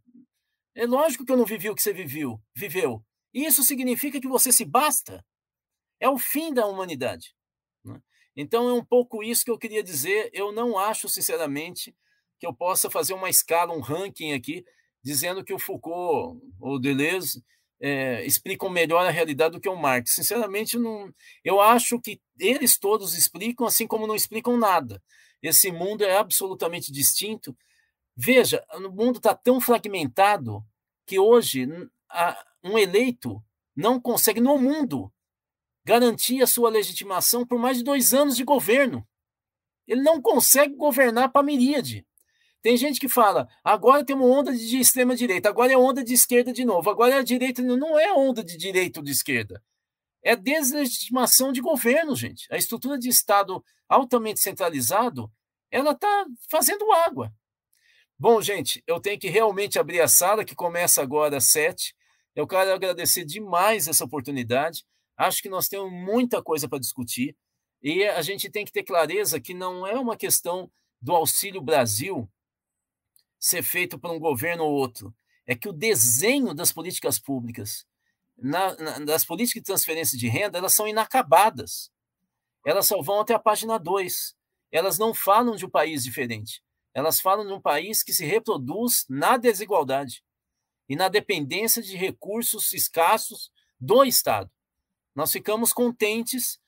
[0.73, 3.03] é lógico que eu não vivi o que você viveu, viveu.
[3.33, 5.23] Isso significa que você se basta.
[5.99, 7.35] É o fim da humanidade.
[8.37, 10.29] Então é um pouco isso que eu queria dizer.
[10.33, 11.95] Eu não acho, sinceramente,
[12.39, 14.63] que eu possa fazer uma escala, um ranking aqui,
[15.03, 17.43] dizendo que o Foucault ou Deleuze
[17.81, 20.13] é, explicam melhor a realidade do que o Marx.
[20.13, 21.11] Sinceramente, não,
[21.43, 25.01] eu acho que eles todos explicam, assim como não explicam nada.
[25.41, 27.55] Esse mundo é absolutamente distinto
[28.19, 30.65] Veja, o mundo está tão fragmentado
[31.05, 31.67] que hoje
[32.63, 33.43] um eleito
[33.75, 35.13] não consegue, no mundo,
[35.87, 39.07] garantir a sua legitimação por mais de dois anos de governo.
[39.87, 42.05] Ele não consegue governar para a miríade.
[42.61, 46.51] Tem gente que fala, agora tem uma onda de extrema-direita, agora é onda de esquerda
[46.51, 47.61] de novo, agora é a direita.
[47.61, 49.63] Não é onda de direita ou de esquerda.
[50.21, 52.45] É deslegitimação de governo, gente.
[52.51, 55.31] A estrutura de Estado altamente centralizado,
[55.71, 57.31] ela está fazendo água.
[58.19, 61.95] Bom, gente, eu tenho que realmente abrir a sala, que começa agora às sete.
[62.35, 64.83] Eu quero agradecer demais essa oportunidade.
[65.17, 67.35] Acho que nós temos muita coisa para discutir.
[67.81, 70.71] E a gente tem que ter clareza que não é uma questão
[71.01, 72.29] do Auxílio Brasil
[73.39, 75.13] ser feito por um governo ou outro.
[75.45, 77.85] É que o desenho das políticas públicas,
[78.37, 81.91] na, na, das políticas de transferência de renda, elas são inacabadas.
[82.65, 84.35] Elas só vão até a página 2.
[84.71, 86.61] Elas não falam de um país diferente.
[86.93, 90.23] Elas falam de um país que se reproduz na desigualdade
[90.89, 94.51] e na dependência de recursos escassos do Estado.
[95.17, 96.59] Nós ficamos contentes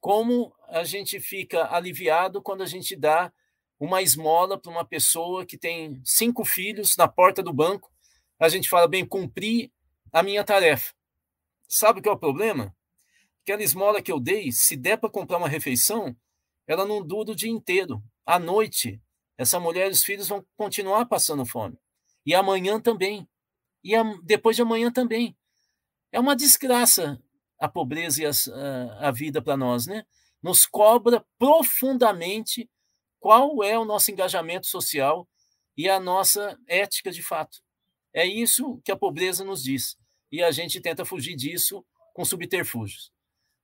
[0.00, 3.32] como a gente fica aliviado quando a gente dá
[3.80, 7.92] uma esmola para uma pessoa que tem cinco filhos na porta do banco.
[8.38, 9.72] A gente fala, bem, cumpri
[10.12, 10.94] a minha tarefa.
[11.68, 12.72] Sabe o que é o problema?
[13.42, 16.16] Aquela esmola que eu dei, se der para comprar uma refeição,
[16.68, 18.00] ela não dura o dia inteiro.
[18.24, 19.02] À noite,
[19.36, 21.76] essa mulher e os filhos vão continuar passando fome.
[22.24, 23.28] E amanhã também.
[23.82, 25.36] E a, depois de amanhã também.
[26.12, 27.20] É uma desgraça
[27.60, 30.04] a pobreza e a, a vida para nós, né?
[30.42, 32.68] Nos cobra profundamente
[33.20, 35.28] qual é o nosso engajamento social
[35.76, 37.58] e a nossa ética de fato.
[38.14, 39.96] É isso que a pobreza nos diz.
[40.32, 41.84] E a gente tenta fugir disso
[42.14, 43.12] com subterfúgios.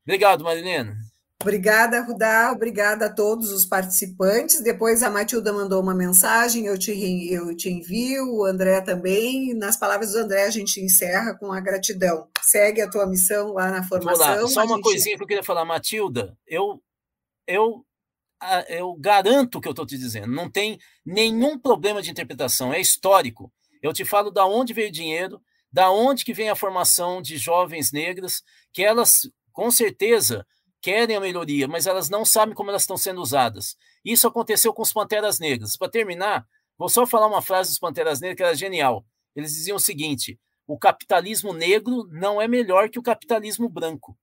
[0.04, 0.96] Obrigado, Marilena.
[1.42, 4.62] Obrigada, Rudá, obrigada a todos os participantes.
[4.62, 6.90] Depois a Matilda mandou uma mensagem, eu te,
[7.30, 9.54] eu te envio, o André também.
[9.54, 12.28] Nas palavras do André, a gente encerra com a gratidão.
[12.42, 14.42] Segue a tua missão lá na formação.
[14.42, 14.48] Lá.
[14.48, 14.82] Só uma gente...
[14.82, 16.82] coisinha que eu queria falar, Matilda, eu,
[17.46, 17.84] eu,
[18.68, 22.80] eu garanto o que eu estou te dizendo, não tem nenhum problema de interpretação, é
[22.80, 23.52] histórico.
[23.82, 25.40] Eu te falo da onde veio o dinheiro,
[25.70, 28.42] da onde que vem a formação de jovens negras,
[28.72, 30.44] que elas, com certeza,
[30.86, 33.76] querem a melhoria, mas elas não sabem como elas estão sendo usadas.
[34.04, 35.76] Isso aconteceu com os Panteras Negras.
[35.76, 36.46] Para terminar,
[36.78, 39.04] vou só falar uma frase dos Panteras Negras que era genial.
[39.34, 44.16] Eles diziam o seguinte: o capitalismo negro não é melhor que o capitalismo branco.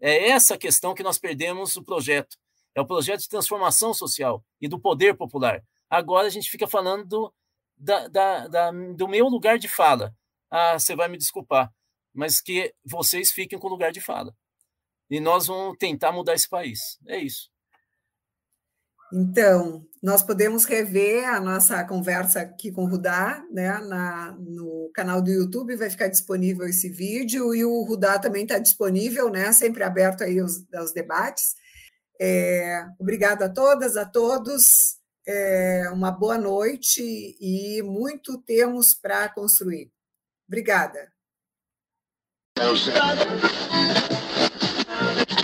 [0.00, 2.36] É essa questão que nós perdemos no projeto.
[2.72, 5.60] É o projeto de transformação social e do poder popular.
[5.90, 7.34] Agora a gente fica falando do,
[7.76, 10.14] da, da, da, do meu lugar de fala.
[10.48, 11.68] Ah, você vai me desculpar,
[12.14, 14.32] mas que vocês fiquem com o lugar de fala
[15.10, 16.78] e nós vamos tentar mudar esse país.
[17.06, 17.50] É isso.
[19.12, 25.20] Então, nós podemos rever a nossa conversa aqui com o Rudá, né, na, no canal
[25.20, 29.82] do YouTube, vai ficar disponível esse vídeo, e o Rudá também está disponível, né, sempre
[29.82, 31.56] aberto aí aos, aos debates.
[32.20, 37.02] É, obrigado a todas, a todos, é, uma boa noite
[37.40, 39.90] e muito temos para construir.
[40.46, 41.12] Obrigada.